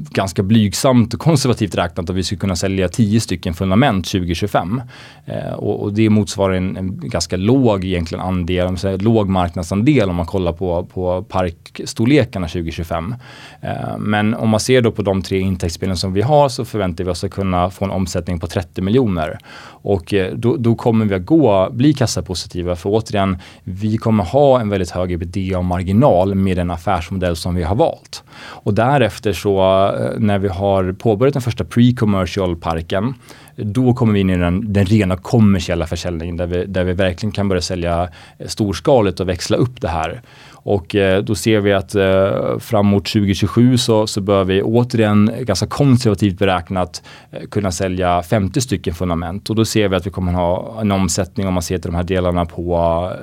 ganska 0.10 0.44
blygsamt 0.44 1.14
och 1.14 1.20
konservativt 1.20 1.76
räknat 1.76 2.10
att 2.10 2.16
vi 2.16 2.24
skulle 2.24 2.40
kunna 2.40 2.56
sälja 2.56 2.90
10 2.90 3.20
stycken 3.20 3.54
fundament 3.54 4.06
2025. 4.06 4.82
Eh, 5.26 5.54
och, 5.54 5.82
och 5.82 5.94
det 5.94 6.10
motsvarar 6.10 6.54
en, 6.54 6.78
en 6.78 7.10
ganska 7.10 7.38
låg 7.38 7.86
egentligen 7.86 8.24
andel, 8.24 8.78
låg 9.00 9.30
marknadsandel 9.30 10.10
om 10.10 10.16
man 10.16 10.26
kollar 10.26 10.54
på, 10.54 10.86
på 10.86 11.24
parkstorlekarna 11.24 12.48
2025. 12.48 13.16
Eh, 13.62 13.98
men 13.98 14.34
om 14.34 14.50
man 14.50 14.60
ser 14.60 14.82
då 14.82 14.92
på 14.92 15.02
de 15.02 15.22
tre 15.22 15.40
intäktsspelen 15.40 15.98
som 15.98 16.14
vi 16.14 16.22
har 16.22 16.50
så 16.50 16.66
förväntar 16.66 17.04
vi 17.04 17.10
oss 17.10 17.24
att 17.24 17.32
kunna 17.32 17.70
få 17.70 17.86
en 17.86 17.92
omsättning 17.92 18.40
på 18.40 18.48
30 18.48 18.82
miljoner. 18.82 19.38
Och 19.64 20.14
eh, 20.14 20.34
då, 20.34 20.56
då 20.58 20.76
kommer 20.76 21.06
vi 21.06 21.16
att 21.16 21.26
gå, 21.26 21.70
bli 21.72 21.94
kassapositiva 21.94 22.76
för 22.76 22.90
återigen, 22.90 23.38
vi 23.64 23.98
kommer 23.98 24.24
ha 24.24 24.62
en 24.62 24.70
väldigt 24.70 24.92
hög 24.92 25.12
ebitda-marginal 25.12 26.36
med 26.36 26.58
den 26.58 26.72
affärsmodell 26.72 27.36
som 27.36 27.56
vi 27.56 27.64
har 27.64 27.76
valt. 27.76 28.24
Och 28.38 28.74
därefter 28.74 29.34
så 29.34 29.60
eh, 29.60 30.20
när 30.20 30.40
vi 30.40 30.48
har 30.48 30.92
påbörjat 30.92 31.34
den 31.34 31.42
första 31.42 31.64
pre-commercial 31.64 32.56
parken 32.56 33.14
då 33.56 33.94
kommer 33.94 34.14
vi 34.14 34.20
in 34.20 34.30
i 34.30 34.38
den, 34.38 34.74
den 34.74 34.86
rena 34.86 35.18
kommersiella 35.18 35.88
försäljningen 35.88 36.38
där 36.38 36.48
vi, 36.48 36.66
där 36.66 36.84
vi 36.84 36.94
verkligen 36.94 37.32
kan 37.32 37.48
börja 37.48 37.62
sälja 37.62 38.10
storskaligt 38.46 39.20
och 39.20 39.30
växla 39.30 39.58
upp 39.58 39.82
det 39.82 39.88
här. 39.88 40.22
Och 40.64 40.96
eh, 40.96 41.24
då 41.24 41.36
ser 41.36 41.60
vi 41.60 41.74
att 41.74 41.96
eh, 41.96 42.60
framåt 42.60 43.06
2027 43.06 43.78
så, 43.78 44.08
så 44.08 44.22
bör 44.22 44.44
vi 44.44 44.62
återigen 44.62 45.32
ganska 45.40 45.68
konservativt 45.68 46.40
beräknat 46.40 47.04
eh, 47.32 47.48
kunna 47.48 47.72
sälja 47.72 48.24
50 48.24 48.62
stycken 48.62 48.94
fundament 48.94 49.50
och 49.50 49.56
då 49.56 49.66
ser 49.66 49.88
vi 49.88 49.96
att 49.96 50.06
vi 50.06 50.12
kommer 50.12 50.34
ha 50.34 50.82
en 50.82 50.92
omsättning 50.92 51.48
om 51.48 51.54
man 51.54 51.64
ser 51.64 51.78
till 51.78 51.92
de 51.92 51.96
här 51.96 52.04
delarna 52.04 52.46
på 52.46 52.76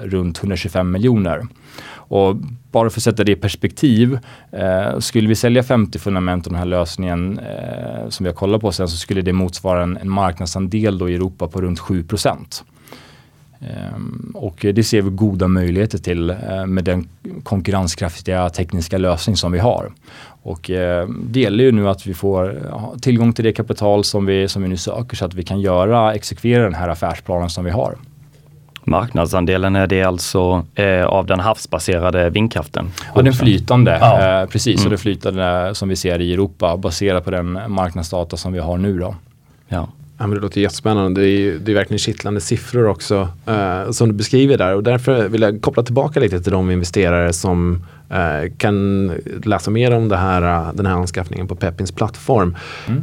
eh, 0.03 0.07
runt 0.07 0.39
125 0.39 0.91
miljoner. 0.91 1.47
Och 2.09 2.37
bara 2.73 2.91
för 2.91 2.99
att 3.01 3.05
sätta 3.05 3.25
det 3.25 3.33
i 3.33 3.37
perspektiv, 3.37 4.19
eh, 4.53 4.99
skulle 4.99 5.29
vi 5.29 5.35
sälja 5.35 5.63
50 5.63 5.99
fundament 5.99 6.47
av 6.47 6.53
den 6.53 6.59
här 6.59 6.67
lösningen 6.67 7.39
eh, 7.39 8.09
som 8.09 8.25
vi 8.25 8.31
har 8.31 8.37
kollat 8.37 8.61
på 8.61 8.73
sen 8.73 8.89
så 8.89 8.97
skulle 8.97 9.23
det 9.23 9.33
motsvara 9.33 9.83
en, 9.83 9.97
en 9.97 10.11
marknadsandel 10.11 10.99
då 10.99 11.11
i 11.11 11.15
Europa 11.15 11.49
på 11.49 11.61
runt 11.61 11.79
7 11.79 12.03
procent. 12.03 12.65
Ehm, 13.61 14.33
och 14.35 14.67
det 14.75 14.85
ser 14.85 15.03
vi 15.03 15.11
goda 15.11 15.49
möjligheter 15.49 15.99
till 15.99 16.31
eh, 16.31 16.67
med 16.67 16.85
den 16.85 17.09
konkurrenskraftiga 17.43 18.51
tekniska 18.51 18.99
lösning 18.99 19.37
som 19.37 19.53
vi 19.53 19.59
har. 19.59 19.93
Och 20.43 20.71
eh, 20.71 21.09
det 21.09 21.41
gäller 21.41 21.65
ju 21.65 21.73
nu 21.73 21.89
att 21.89 22.07
vi 22.07 22.15
får 22.15 22.67
eh, 22.67 22.99
tillgång 23.01 23.33
till 23.33 23.45
det 23.45 23.53
kapital 23.53 24.05
som 24.05 24.27
vi, 24.27 24.49
som 24.49 24.63
vi 24.63 24.69
nu 24.69 24.77
söker 24.77 25.17
så 25.17 25.25
att 25.25 25.35
vi 25.35 25.43
kan 25.43 25.61
göra, 25.61 26.15
exekvera 26.15 26.63
den 26.65 26.75
här 26.75 26.89
affärsplanen 26.89 27.51
som 27.51 27.65
vi 27.65 27.71
har. 27.71 27.97
Marknadsandelen 28.89 29.77
är 29.77 29.87
det 29.87 30.03
alltså 30.03 30.65
eh, 30.75 31.05
av 31.05 31.27
den 31.27 31.41
havsbaserade 31.41 32.31
vindkraften? 32.31 32.91
Ja, 33.15 33.23
den 33.23 33.33
flytande, 33.33 33.99
Ja. 34.01 34.41
eh, 34.43 34.47
precis. 34.49 34.77
Mm. 34.77 34.87
Och 34.87 34.91
det 34.91 34.99
flytande 34.99 35.75
som 35.75 35.89
vi 35.89 35.97
ser 35.97 36.21
i 36.21 36.33
Europa 36.33 36.77
baserat 36.77 37.25
på 37.25 37.31
den 37.31 37.59
marknadsdata 37.69 38.37
som 38.37 38.53
vi 38.53 38.59
har 38.59 38.77
nu 38.79 38.99
då. 38.99 39.15
Ja. 39.69 39.89
Ja, 40.21 40.27
men 40.27 40.31
det 40.37 40.41
låter 40.43 40.61
jättespännande. 40.61 41.21
Det 41.21 41.27
är, 41.27 41.39
ju- 41.39 41.59
det 41.59 41.73
är 41.73 41.75
verkligen 41.75 41.99
kittlande 41.99 42.41
siffror 42.41 42.87
också 42.87 43.29
eh, 43.47 43.91
som 43.91 44.09
du 44.09 44.15
beskriver 44.15 44.59
där. 44.59 44.75
Och 44.75 44.83
därför 44.83 45.29
vill 45.29 45.43
jag 45.43 45.63
koppla 45.63 45.83
tillbaka 45.83 46.21
lite 46.21 46.41
till 46.41 46.53
de 46.53 46.71
investerare 46.71 47.33
som 47.33 47.83
eh, 48.11 48.53
kan 48.59 49.07
läsa 49.45 49.71
mer 49.71 49.95
om 49.95 50.09
det 50.09 50.17
här, 50.17 50.43
eh, 50.69 50.73
den 50.75 50.87
här 50.87 50.95
anskaffningen 50.95 51.47
på 51.49 51.55
Peppins 51.55 51.93
plattform. 51.93 52.57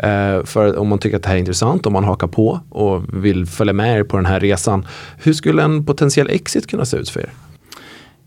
Eh, 0.04 0.44
för 0.46 0.78
om 0.78 0.88
man 0.88 1.00
tycker 1.00 1.18
att 1.18 1.24
det 1.24 1.30
här 1.30 1.36
är 1.36 1.40
intressant, 1.40 1.86
om 1.86 1.94
man 1.94 2.04
hakar 2.04 2.28
på 2.28 2.60
och 2.70 3.04
vill 3.26 3.46
följa 3.46 3.74
med 3.74 4.00
er 4.00 4.04
på 4.04 4.18
den 4.18 4.26
här 4.26 4.40
resan. 4.40 4.88
Hur 5.18 5.34
skulle 5.34 5.64
en 5.64 5.86
potentiell 5.86 6.30
exit 6.30 6.68
kunna 6.68 6.86
se 6.86 6.98
ut 6.98 7.10
för 7.10 7.20
er? 7.20 7.30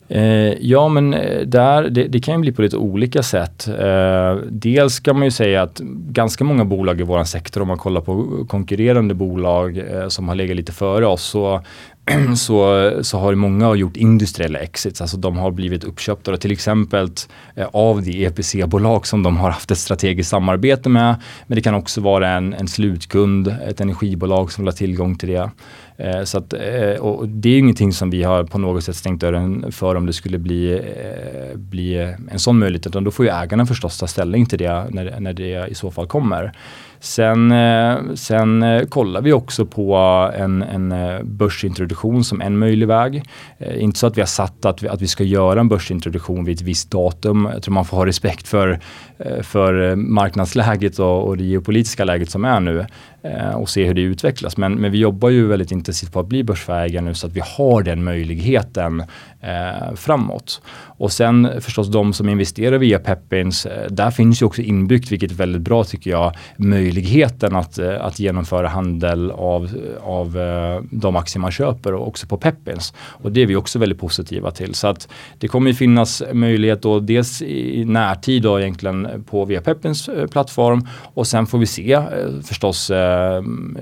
Eh, 0.09 0.55
ja 0.61 0.89
men 0.89 1.15
eh, 1.15 1.41
där, 1.41 1.83
det, 1.83 2.05
det 2.05 2.21
kan 2.21 2.35
ju 2.35 2.41
bli 2.41 2.53
på 2.53 2.63
lite 2.63 2.77
olika 2.77 3.23
sätt. 3.23 3.69
Eh, 3.69 4.37
dels 4.51 5.01
kan 5.01 5.17
man 5.17 5.25
ju 5.25 5.31
säga 5.31 5.63
att 5.63 5.79
ganska 6.11 6.45
många 6.45 6.65
bolag 6.65 7.01
i 7.01 7.03
vår 7.03 7.25
sektor, 7.25 7.61
om 7.63 7.69
man 7.69 7.79
kollar 7.79 8.01
på 8.01 8.45
konkurrerande 8.49 9.15
bolag 9.15 9.79
eh, 9.79 10.09
som 10.09 10.29
har 10.29 10.35
legat 10.35 10.57
lite 10.57 10.73
före 10.73 11.07
oss, 11.07 11.23
så, 11.23 11.63
så, 12.37 12.93
så 13.03 13.19
har 13.19 13.35
många 13.35 13.75
gjort 13.75 13.97
industriella 13.97 14.59
exits. 14.59 15.01
Alltså 15.01 15.17
de 15.17 15.37
har 15.37 15.51
blivit 15.51 15.85
uppköpta 15.85 16.37
till 16.37 16.53
exempel 16.53 17.11
eh, 17.55 17.67
av 17.73 18.03
det 18.03 18.25
EPC-bolag 18.25 19.07
som 19.07 19.23
de 19.23 19.37
har 19.37 19.51
haft 19.51 19.71
ett 19.71 19.79
strategiskt 19.79 20.31
samarbete 20.31 20.89
med. 20.89 21.15
Men 21.47 21.57
det 21.57 21.63
kan 21.63 21.75
också 21.75 22.01
vara 22.01 22.29
en, 22.29 22.55
en 22.55 22.69
slutkund, 22.69 23.49
ett 23.69 23.81
energibolag 23.81 24.53
som 24.53 24.65
vill 24.65 24.69
ha 24.69 24.77
tillgång 24.77 25.19
till 25.19 25.29
det. 25.29 25.51
Eh, 25.99 26.25
Så 26.25 26.39
att, 26.39 26.53
eh, 26.53 27.01
och 27.01 27.29
det 27.29 27.49
är 27.49 27.59
ingenting 27.59 27.93
som 27.93 28.11
vi 28.11 28.23
har 28.23 28.45
på 28.45 28.59
något 28.59 28.85
sätt 28.85 28.97
stängt 28.97 29.21
dörren 29.21 29.73
för 29.73 29.95
om 29.95 30.07
det 30.07 30.13
skulle 30.13 30.39
bli, 30.39 30.73
eh, 30.73 31.59
bli 31.59 32.15
en 32.31 32.39
sån 32.39 32.59
möjlighet. 32.59 32.87
Utan 32.87 33.05
då 33.05 33.11
får 33.11 33.25
ju 33.27 33.33
ägarna 33.33 33.67
förstås 33.67 33.99
ta 33.99 34.07
ställning 34.07 34.47
till 34.47 34.59
det 34.59 34.87
när, 34.91 35.21
när 35.21 35.33
det 35.33 35.67
i 35.69 35.75
så 35.75 35.91
fall 35.91 36.07
kommer. 36.07 36.53
Sen, 37.01 37.53
eh, 37.53 38.15
sen 38.15 38.63
eh, 38.63 38.83
kollar 38.83 39.21
vi 39.21 39.33
också 39.33 39.67
på 39.67 39.97
eh, 40.35 40.43
en, 40.43 40.63
en 40.63 40.95
börsintroduktion 41.37 42.25
som 42.25 42.41
en 42.41 42.59
möjlig 42.59 42.89
väg. 42.89 43.23
Inte 43.79 43.99
så 43.99 44.07
att 44.07 44.17
vi 44.17 44.21
har 44.21 44.27
satt 44.27 44.65
att 44.65 44.83
vi, 44.83 44.89
att 44.89 45.03
vi 45.03 45.07
ska 45.07 45.25
göra 45.25 45.61
en 45.61 45.69
börsintroduktion 45.69 46.45
vid 46.45 46.57
ett 46.57 46.63
visst 46.63 46.91
datum. 46.91 47.49
Jag 47.53 47.63
tror 47.63 47.75
man 47.75 47.85
får 47.85 47.97
ha 47.97 48.07
respekt 48.07 48.49
för, 48.49 48.81
för 49.43 49.97
marknadsläget 49.97 50.99
och, 50.99 51.29
och 51.29 51.37
det 51.37 51.45
geopolitiska 51.45 52.05
läget 52.05 52.31
som 52.31 52.45
är 52.45 52.61
nu 52.61 52.87
och 53.55 53.69
se 53.69 53.85
hur 53.85 53.95
det 53.95 54.01
utvecklas. 54.01 54.57
Men, 54.57 54.75
men 54.75 54.93
vi 54.93 54.99
jobbar 54.99 55.29
ju 55.29 55.47
väldigt 55.47 55.73
intensivt 55.73 56.13
på 56.13 56.21
att 56.21 56.27
bli 56.27 56.45
börsfähiga 56.45 57.01
nu 57.01 57.15
så 57.15 57.27
att 57.27 57.33
vi 57.33 57.43
har 57.57 57.83
den 57.83 58.05
möjligheten 58.05 59.03
eh, 59.41 59.95
framåt. 59.95 60.61
Och 60.99 61.13
sen 61.13 61.49
förstås 61.61 61.89
de 61.89 62.13
som 62.13 62.29
investerar 62.29 62.79
via 62.79 62.99
Peppins, 62.99 63.67
eh, 63.67 63.91
där 63.91 64.11
finns 64.11 64.43
ju 64.43 64.47
också 64.47 64.63
inbyggt, 64.63 65.13
vilket 65.13 65.31
är 65.31 65.35
väldigt 65.35 65.63
bra 65.63 65.85
tycker 65.85 66.11
jag, 66.11 66.33
möjligheten 66.57 67.57
att, 67.57 67.79
eh, 67.79 68.05
att 68.05 68.19
genomföra 68.19 68.69
handel 68.69 69.31
av, 69.31 69.71
av 70.01 70.39
eh, 70.39 70.83
de 70.91 71.17
aktier 71.17 71.41
man 71.41 71.51
köper 71.51 71.95
och 71.95 72.09
också 72.09 72.27
på 72.27 72.37
Peppins. 72.37 72.95
Och 72.99 73.33
det 73.33 73.43
är 73.43 73.47
vi 73.47 73.57
också 73.57 73.79
väldigt 73.79 73.99
positiva 73.99 74.51
till. 74.51 74.75
Så 74.75 74.87
att 74.87 75.09
det 75.39 75.49
kommer 75.49 75.71
ju 75.71 75.75
finnas 75.75 76.23
möjlighet 76.33 76.83
då 76.83 77.01
dels 77.01 77.43
i 77.43 77.85
närtid 77.85 78.43
då 78.43 78.61
egentligen 78.61 79.25
på 79.31 79.45
via 79.45 79.61
Peppins 79.61 80.11
plattform 80.31 80.89
och 81.15 81.27
sen 81.27 81.47
får 81.47 81.59
vi 81.59 81.67
se 81.67 82.01
förstås 82.45 82.91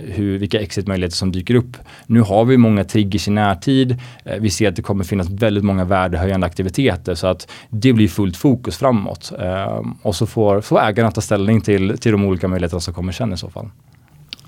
hur, 0.04 0.38
vilka 0.38 0.60
exitmöjligheter 0.60 1.16
som 1.16 1.32
dyker 1.32 1.54
upp. 1.54 1.76
Nu 2.06 2.20
har 2.20 2.44
vi 2.44 2.56
många 2.56 2.84
triggers 2.84 3.28
i 3.28 3.30
närtid. 3.30 3.98
Vi 4.40 4.50
ser 4.50 4.68
att 4.68 4.76
det 4.76 4.82
kommer 4.82 5.04
finnas 5.04 5.28
väldigt 5.46 5.64
många 5.64 5.84
värdehöjande 5.84 6.46
aktiviteter 6.46 7.14
så 7.14 7.26
att 7.26 7.48
det 7.68 7.92
blir 7.92 8.08
fullt 8.08 8.36
fokus 8.36 8.76
framåt. 8.76 9.32
Eh, 9.38 9.80
och 10.02 10.16
så 10.16 10.26
får, 10.26 10.60
får 10.60 10.80
ägarna 10.80 11.10
ta 11.10 11.20
ställning 11.20 11.60
till, 11.60 11.98
till 11.98 12.12
de 12.12 12.24
olika 12.24 12.48
möjligheterna 12.48 12.80
som 12.80 12.94
kommer 12.94 13.12
sen 13.12 13.32
i 13.32 13.36
så 13.36 13.50
fall. 13.50 13.68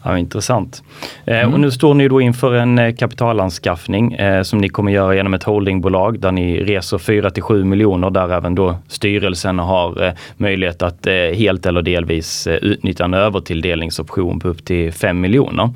Ja, 0.09 0.19
intressant. 0.19 0.83
Eh, 1.27 1.39
Mm. 1.39 1.53
Och 1.55 1.61
nu 1.61 1.71
står 1.71 1.95
ni 1.95 2.09
då 2.09 2.21
inför 2.21 2.55
en 2.55 2.79
eh, 2.79 2.95
kapitalanskaffning 2.95 4.13
eh, 4.15 4.43
som 4.43 4.59
ni 4.59 4.69
kommer 4.69 4.93
göra 4.93 5.15
genom 5.15 5.35
ett 5.35 5.43
holdingbolag 5.43 6.21
där 6.21 6.33
ni 6.33 6.65
reser 6.65 6.99
4 6.99 7.31
till 7.31 7.43
7 7.43 7.65
miljoner 7.65 8.11
där 8.11 8.33
även 8.33 8.55
då 8.55 8.77
styrelsen 8.89 9.59
har 9.59 10.07
eh, 10.07 10.13
möjlighet 10.37 10.83
att 10.83 11.07
eh, 11.07 11.15
helt 11.15 11.67
eller 11.67 11.83
delvis 11.83 12.47
eh, 12.47 12.55
utnyttja 12.55 13.05
en 13.05 13.15
övertilldelningsoption 13.15 14.41
på 14.41 14.49
upp 14.49 14.65
till 14.65 14.93
5 14.93 15.21
miljoner. 15.21 15.71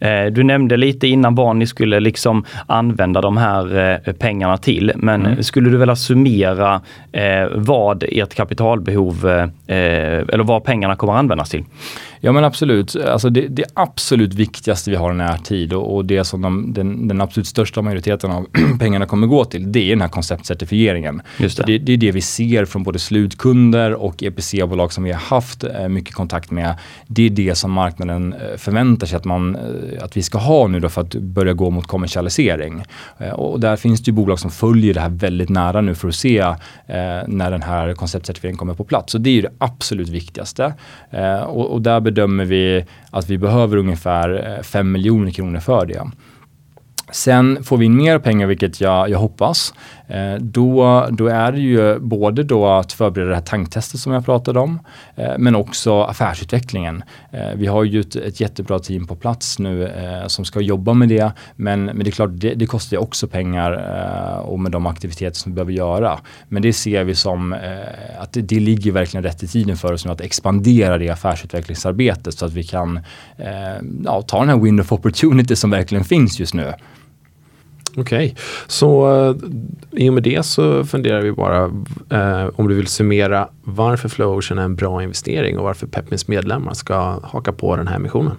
Eh, 0.00 0.24
du 0.32 0.42
nämnde 0.42 0.76
lite 0.76 1.06
innan 1.08 1.34
vad 1.34 1.56
ni 1.56 1.66
skulle 1.66 2.00
liksom 2.00 2.44
använda 2.66 3.20
de 3.20 3.36
här 3.36 3.78
eh, 4.06 4.12
pengarna 4.12 4.56
till, 4.56 4.92
men 4.96 5.24
Mm. 5.26 5.42
skulle 5.42 5.70
du 5.70 5.76
vilja 5.76 5.96
summera 5.96 6.80
eh, 7.12 7.46
vad 7.54 8.04
ert 8.08 8.34
kapitalbehov 8.34 9.28
eh, 9.28 9.76
eh, 9.76 10.24
eller 10.32 10.44
vad 10.44 10.64
pengarna 10.64 10.96
kommer 10.96 11.12
användas 11.12 11.50
till? 11.50 11.64
Ja 12.24 12.32
men 12.32 12.44
absolut. 12.44 12.96
Alltså 12.96 13.30
det, 13.30 13.48
det 13.48 13.64
absolut 13.74 14.34
viktigaste 14.34 14.90
vi 14.90 14.96
har 14.96 15.12
i 15.12 15.14
närtid 15.14 15.72
och, 15.72 15.94
och 15.94 16.04
det 16.04 16.24
som 16.24 16.42
de, 16.42 16.72
den, 16.72 17.08
den 17.08 17.20
absolut 17.20 17.46
största 17.46 17.82
majoriteten 17.82 18.30
av 18.30 18.46
pengarna 18.78 19.06
kommer 19.06 19.26
gå 19.26 19.44
till, 19.44 19.72
det 19.72 19.80
är 19.80 19.88
den 19.88 20.00
här 20.00 20.08
konceptcertifieringen. 20.08 21.22
Just 21.38 21.56
det. 21.56 21.62
Det, 21.66 21.78
det 21.78 21.92
är 21.92 21.96
det 21.96 22.12
vi 22.12 22.20
ser 22.20 22.64
från 22.64 22.82
både 22.82 22.98
slutkunder 22.98 23.94
och 23.94 24.22
EPC-bolag 24.22 24.92
som 24.92 25.04
vi 25.04 25.12
har 25.12 25.20
haft 25.20 25.64
eh, 25.64 25.88
mycket 25.88 26.14
kontakt 26.14 26.50
med. 26.50 26.74
Det 27.06 27.26
är 27.26 27.30
det 27.30 27.54
som 27.54 27.72
marknaden 27.72 28.32
eh, 28.32 28.56
förväntar 28.56 29.06
sig 29.06 29.16
att, 29.16 29.24
man, 29.24 29.56
eh, 29.56 30.04
att 30.04 30.16
vi 30.16 30.22
ska 30.22 30.38
ha 30.38 30.66
nu 30.66 30.80
då 30.80 30.88
för 30.88 31.00
att 31.00 31.14
börja 31.14 31.52
gå 31.52 31.70
mot 31.70 31.86
kommersialisering. 31.86 32.84
Och 33.32 33.60
där 33.60 33.76
finns 33.76 34.02
det 34.02 34.08
ju 34.08 34.12
bolag 34.12 34.38
som 34.38 34.50
följer 34.50 34.94
det 34.94 35.00
här 35.00 35.08
väldigt 35.08 35.48
nära 35.48 35.80
nu 35.80 35.94
för 35.94 36.08
att 36.08 36.14
se 36.14 36.38
eh, 36.38 36.54
när 37.26 37.50
den 37.50 37.62
här 37.62 37.94
konceptcertifieringen 37.94 38.58
kommer 38.58 38.74
på 38.74 38.84
plats. 38.84 39.12
Så 39.12 39.18
det 39.18 39.30
är 39.30 39.34
ju 39.34 39.42
det 39.42 39.52
absolut 39.58 40.08
viktigaste. 40.08 40.74
Eh, 41.10 41.40
och, 41.40 41.72
och 41.72 41.82
där 41.82 42.13
bedömer 42.14 42.44
vi 42.44 42.84
att 43.10 43.30
vi 43.30 43.38
behöver 43.38 43.76
ungefär 43.76 44.56
eh, 44.56 44.62
5 44.62 44.92
miljoner 44.92 45.30
kronor 45.30 45.60
för 45.60 45.86
det. 45.86 46.10
Sen 47.12 47.64
får 47.64 47.76
vi 47.76 47.84
in 47.84 47.96
mer 47.96 48.18
pengar, 48.18 48.46
vilket 48.46 48.80
jag, 48.80 49.10
jag 49.10 49.18
hoppas. 49.18 49.74
Eh, 50.08 50.34
då, 50.40 51.06
då 51.10 51.26
är 51.26 51.52
det 51.52 51.60
ju 51.60 51.98
både 51.98 52.42
då 52.42 52.66
att 52.66 52.92
förbereda 52.92 53.28
det 53.28 53.34
här 53.34 53.42
tanktestet 53.42 54.00
som 54.00 54.12
jag 54.12 54.24
pratade 54.24 54.60
om, 54.60 54.80
eh, 55.16 55.32
men 55.38 55.54
också 55.54 56.02
affärsutvecklingen. 56.02 57.02
Eh, 57.30 57.48
vi 57.56 57.66
har 57.66 57.84
ju 57.84 58.00
ett, 58.00 58.16
ett, 58.16 58.40
jättebra 58.40 58.78
team 58.78 59.06
på 59.06 59.16
plats 59.16 59.58
nu 59.58 59.90
som 60.26 60.44
ska 60.44 60.60
jobba 60.60 60.94
med 60.94 61.08
det, 61.08 61.32
men, 61.56 61.84
men 61.84 61.98
det 61.98 62.08
är 62.08 62.12
klart, 62.12 62.30
det, 62.32 62.54
det 62.54 62.66
kostar 62.66 62.96
också 62.96 63.28
pengar 63.28 63.72
och 64.40 64.60
med 64.60 64.72
de 64.72 64.86
aktiviteter 64.86 65.36
som 65.36 65.52
vi 65.52 65.54
behöver 65.54 65.72
göra. 65.72 66.18
Men 66.48 66.62
det 66.62 66.72
ser 66.72 67.04
vi 67.04 67.14
som 67.14 67.56
att 68.18 68.32
det, 68.32 68.42
det, 68.42 68.60
ligger 68.60 68.92
verkligen 68.92 69.24
rätt 69.24 69.42
i 69.42 69.48
tiden 69.48 69.76
för 69.76 69.92
oss 69.92 70.04
nu 70.04 70.12
att 70.12 70.20
expandera 70.20 70.98
det 70.98 71.10
affärsutvecklingsarbetet 71.10 72.38
så 72.38 72.46
att 72.46 72.52
vi 72.52 72.64
kan 72.64 73.00
ja, 74.04 74.22
ta 74.22 74.40
den 74.40 74.48
här 74.48 74.56
window 74.56 74.84
of 74.84 74.92
opportunity 74.92 75.56
som 75.56 75.70
verkligen 75.70 76.04
finns 76.04 76.40
just 76.40 76.54
nu. 76.54 76.72
Okej, 77.96 78.02
okay. 78.02 78.34
så 78.66 79.16
eh, 79.28 79.36
i 80.04 80.08
och 80.08 80.14
med 80.14 80.22
det 80.22 80.46
så 80.46 80.84
funderar 80.84 81.20
vi 81.20 81.32
bara 81.32 81.64
eh, 82.10 82.48
om 82.56 82.68
du 82.68 82.74
vill 82.74 82.86
summera 82.86 83.48
varför 83.62 84.08
Flowocean 84.08 84.58
är 84.58 84.64
en 84.64 84.76
bra 84.76 85.02
investering 85.02 85.58
och 85.58 85.64
varför 85.64 85.86
Pepmins 85.86 86.28
medlemmar 86.28 86.74
ska 86.74 87.20
haka 87.22 87.52
på 87.52 87.76
den 87.76 87.88
här 87.88 87.98
missionen. 87.98 88.36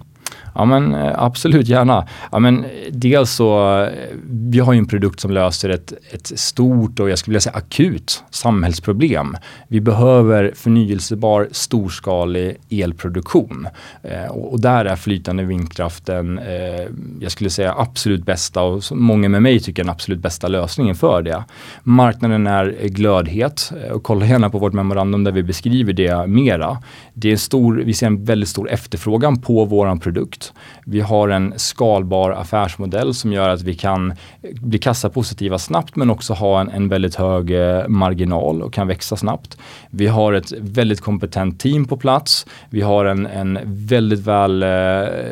Ja 0.56 0.64
men 0.64 0.94
eh, 0.94 1.12
absolut 1.16 1.68
gärna. 1.68 2.06
Ja, 2.32 2.38
men 2.38 2.64
eh, 2.64 2.70
dels 2.90 3.30
så, 3.30 3.80
eh, 3.82 3.90
vi 4.30 4.58
har 4.58 4.72
ju 4.72 4.78
en 4.78 4.86
produkt 4.86 5.20
som 5.20 5.30
löser 5.30 5.68
ett, 5.68 5.92
ett 6.10 6.38
stort 6.38 7.00
och 7.00 7.10
jag 7.10 7.18
skulle 7.18 7.32
vilja 7.32 7.40
säga 7.40 7.56
akut 7.56 8.24
samhällsproblem. 8.30 9.36
Vi 9.68 9.80
behöver 9.80 10.52
förnyelsebar 10.54 11.48
storskalig 11.52 12.56
elproduktion 12.70 13.68
eh, 14.02 14.30
och, 14.30 14.52
och, 14.52 14.60
där 14.60 14.84
är 14.84 14.96
flytande 14.96 15.42
vindkraften, 15.42 16.38
eh, 16.38 16.86
jag 17.20 17.32
skulle 17.32 17.50
säga 17.50 17.74
absolut 17.78 18.24
bästa 18.24 18.62
och 18.62 18.82
många 18.90 19.28
med 19.28 19.42
mig 19.42 19.60
tycker 19.60 19.82
den 19.84 19.90
absolut 19.90 20.20
bästa 20.20 20.48
lösningen 20.48 20.94
för 20.94 21.22
det. 21.22 21.44
Marknaden 21.82 22.46
är 22.46 22.88
glödhet 22.88 23.72
och 23.92 24.02
kolla 24.02 24.26
gärna 24.26 24.50
på 24.50 24.58
vårt 24.58 24.72
memorandum 24.72 25.24
där 25.24 25.32
vi 25.32 25.42
beskriver 25.42 25.92
det 25.92 26.26
mera. 26.26 26.78
Det 27.14 27.32
är 27.32 27.36
stor, 27.36 27.82
vi 27.84 27.94
ser 27.94 28.06
en 28.06 28.24
väldigt 28.24 28.48
stor 28.48 28.70
efterfrågan 28.70 29.40
på 29.40 29.64
våran 29.64 30.00
produkt. 30.00 30.45
Vi 30.84 31.00
har 31.00 31.28
en 31.28 31.54
skalbar 31.56 32.30
affärsmodell 32.30 33.14
som 33.14 33.32
gör 33.32 33.48
att 33.48 33.62
vi 33.62 33.74
kan 33.74 34.10
eh, 34.10 34.16
bli 34.60 34.78
kassapositiva 34.78 35.58
snabbt 35.58 35.96
men 35.96 36.10
också 36.10 36.34
ha 36.34 36.60
en, 36.60 36.68
en 36.68 36.88
väldigt 36.88 37.14
hög 37.14 37.50
eh, 37.50 37.88
marginal 37.88 38.62
och 38.62 38.72
kan 38.72 38.88
växa 38.88 39.16
snabbt. 39.16 39.58
Vi 39.90 40.06
har 40.06 40.32
ett 40.32 40.52
väldigt 40.52 41.00
kompetent 41.00 41.60
team 41.60 41.84
på 41.84 41.96
plats. 41.96 42.46
Vi 42.70 42.80
har 42.80 43.04
en, 43.04 43.26
en 43.26 43.58
väldigt 43.64 44.20
väl 44.20 44.62
eh, 44.62 44.68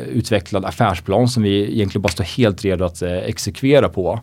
utvecklad 0.07 0.65
affärsplan 0.65 1.27
som 1.27 1.43
vi 1.43 1.73
egentligen 1.75 2.01
bara 2.01 2.09
står 2.09 2.23
helt 2.23 2.65
redo 2.65 2.85
att 2.85 3.01
eh, 3.01 3.11
exekvera 3.11 3.89
på. 3.89 4.21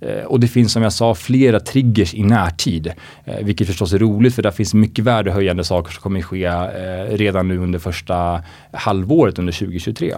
Eh, 0.00 0.24
och 0.24 0.40
det 0.40 0.48
finns 0.48 0.72
som 0.72 0.82
jag 0.82 0.92
sa 0.92 1.14
flera 1.14 1.60
triggers 1.60 2.14
i 2.14 2.22
närtid. 2.22 2.92
Eh, 3.24 3.44
vilket 3.44 3.66
förstås 3.66 3.92
är 3.92 3.98
roligt 3.98 4.34
för 4.34 4.42
det 4.42 4.52
finns 4.52 4.74
mycket 4.74 5.04
värdehöjande 5.04 5.64
saker 5.64 5.92
som 5.92 6.02
kommer 6.02 6.22
ske 6.22 6.44
eh, 6.44 7.16
redan 7.16 7.48
nu 7.48 7.58
under 7.58 7.78
första 7.78 8.42
halvåret 8.72 9.38
under 9.38 9.52
2023. 9.52 10.14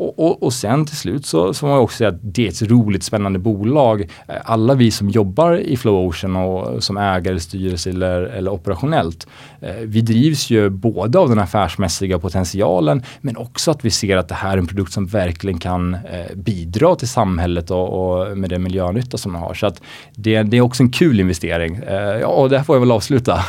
Och, 0.00 0.18
och, 0.18 0.42
och, 0.42 0.52
sen 0.52 0.86
till 0.86 0.96
slut 0.96 1.26
så, 1.26 1.54
så 1.54 1.58
får 1.58 1.68
man 1.68 1.78
också 1.78 1.96
säga 1.96 2.08
att 2.08 2.18
det 2.22 2.46
är 2.46 2.48
ett 2.48 2.62
roligt 2.62 3.02
spännande 3.02 3.38
bolag. 3.38 4.00
Eh, 4.00 4.34
alla 4.44 4.74
vi 4.74 4.90
som 4.90 5.10
jobbar 5.10 5.58
i 5.58 5.76
Flow 5.76 6.08
Ocean 6.08 6.36
och 6.36 6.84
som 6.84 6.96
ägare, 6.96 7.40
styrelse 7.40 7.90
eller, 7.90 8.22
eller 8.22 8.50
operationellt. 8.50 9.26
Eh, 9.60 9.74
vi 9.82 10.00
drivs 10.00 10.50
ju 10.50 10.70
både 10.70 11.18
av 11.18 11.28
den 11.28 11.38
affärsmässiga 11.38 12.18
potentialen 12.18 13.02
men 13.20 13.36
också 13.36 13.70
att 13.70 13.84
vi 13.84 13.90
ser 13.90 14.16
att 14.16 14.28
det 14.28 14.34
här 14.34 14.52
är 14.52 14.58
en 14.58 14.66
produkt 14.66 14.92
som 14.92 15.06
verkligen 15.06 15.58
kan 15.58 15.94
eh, 15.94 16.36
bidra 16.36 16.96
till 16.96 17.08
samhället 17.08 17.70
och, 17.70 17.88
och 17.88 18.38
med 18.38 18.50
den 18.50 18.62
miljönytta 18.62 19.18
som 19.18 19.32
man 19.32 19.42
har. 19.42 19.54
Så 19.54 19.66
att 19.66 19.82
det, 20.14 20.42
det 20.42 20.56
är 20.56 20.60
också 20.60 20.82
en 20.82 20.90
kul 20.90 21.20
investering. 21.20 21.80
Ja, 22.20 22.26
och 22.26 22.50
där 22.50 22.62
får 22.62 22.76
jag 22.76 22.80
väl 22.80 22.92
avsluta. 22.92 23.44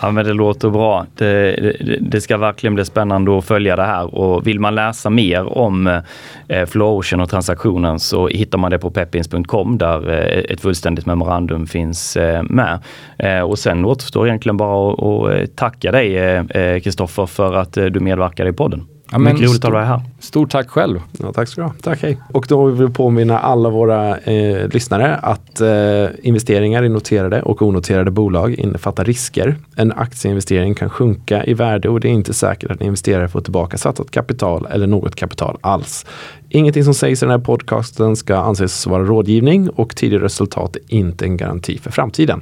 Ja 0.00 0.10
men 0.10 0.24
det 0.24 0.32
låter 0.32 0.70
bra. 0.70 1.06
Det, 1.14 1.56
det, 1.80 1.98
det, 2.00 2.20
ska 2.20 2.36
verkligen 2.36 2.74
bli 2.74 2.84
spännande 2.84 3.38
att 3.38 3.44
följa 3.44 3.76
det 3.76 3.82
här 3.82 4.14
och 4.14 4.46
vill 4.46 4.60
man 4.60 4.74
läsa 4.74 5.10
mer 5.10 5.58
om 5.58 6.00
eh, 6.48 6.66
Flowocean 6.66 7.20
och 7.20 7.30
transaktionen 7.30 8.00
så 8.00 8.28
hittar 8.28 8.58
man 8.58 8.70
det 8.70 8.78
på 8.78 8.90
peppins.com 8.90 9.78
där 9.78 10.10
eh, 10.10 10.52
ett 10.52 10.60
fullständigt 10.60 11.06
memorandum 11.06 11.66
finns 11.66 12.16
eh, 12.16 12.42
med. 12.42 12.78
Eh, 13.18 13.40
och 13.40 13.58
sen 13.58 13.84
återstår 13.84 14.26
egentligen 14.26 14.56
bara 14.56 14.92
att, 14.92 15.34
eh, 15.34 15.46
tacka 15.46 15.92
dig 15.92 16.16
eh, 16.16 16.44
eh, 16.50 16.80
Kristoffer 16.80 17.26
för 17.26 17.54
att 17.54 17.76
eh, 17.76 17.84
du 17.84 18.00
medverkade 18.00 18.50
i 18.50 18.52
podden. 18.52 18.97
Ja, 19.12 19.18
Mycket 19.18 19.40
roligt 19.40 19.64
att 19.64 19.72
dig 19.72 19.84
här. 19.84 20.02
Stort 20.20 20.50
tack 20.50 20.68
själv. 20.68 21.00
Ja, 21.18 21.32
tack 21.32 21.48
ska 21.48 21.60
du 21.60 21.66
ha. 21.66 21.74
Tack, 21.82 22.02
hej. 22.02 22.18
Och 22.32 22.46
då 22.48 22.66
vill 22.66 22.86
vi 22.86 22.92
påminna 22.92 23.38
alla 23.38 23.70
våra 23.70 24.18
eh, 24.18 24.68
lyssnare 24.68 25.16
att 25.16 25.60
eh, 25.60 26.06
investeringar 26.22 26.84
i 26.84 26.88
noterade 26.88 27.42
och 27.42 27.62
onoterade 27.62 28.10
bolag 28.10 28.54
innefattar 28.54 29.04
risker. 29.04 29.56
En 29.76 29.92
aktieinvestering 29.92 30.74
kan 30.74 30.90
sjunka 30.90 31.44
i 31.44 31.54
värde 31.54 31.88
och 31.88 32.00
det 32.00 32.08
är 32.08 32.12
inte 32.12 32.34
säkert 32.34 32.70
att 32.70 32.80
en 32.80 32.86
investerare 32.86 33.28
får 33.28 33.40
tillbaka 33.40 33.78
satsat 33.78 34.10
kapital 34.10 34.66
eller 34.70 34.86
något 34.86 35.14
kapital 35.14 35.58
alls. 35.60 36.06
Ingenting 36.48 36.84
som 36.84 36.94
sägs 36.94 37.22
i 37.22 37.26
den 37.26 37.30
här 37.30 37.38
podcasten 37.38 38.16
ska 38.16 38.36
anses 38.36 38.86
vara 38.86 39.04
rådgivning 39.04 39.70
och 39.70 39.96
tidigare 39.96 40.24
resultat 40.24 40.76
är 40.76 40.94
inte 40.94 41.24
en 41.24 41.36
garanti 41.36 41.78
för 41.78 41.90
framtiden. 41.90 42.40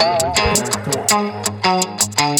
Pep 0.00 0.39
Peptalk. 1.10 2.30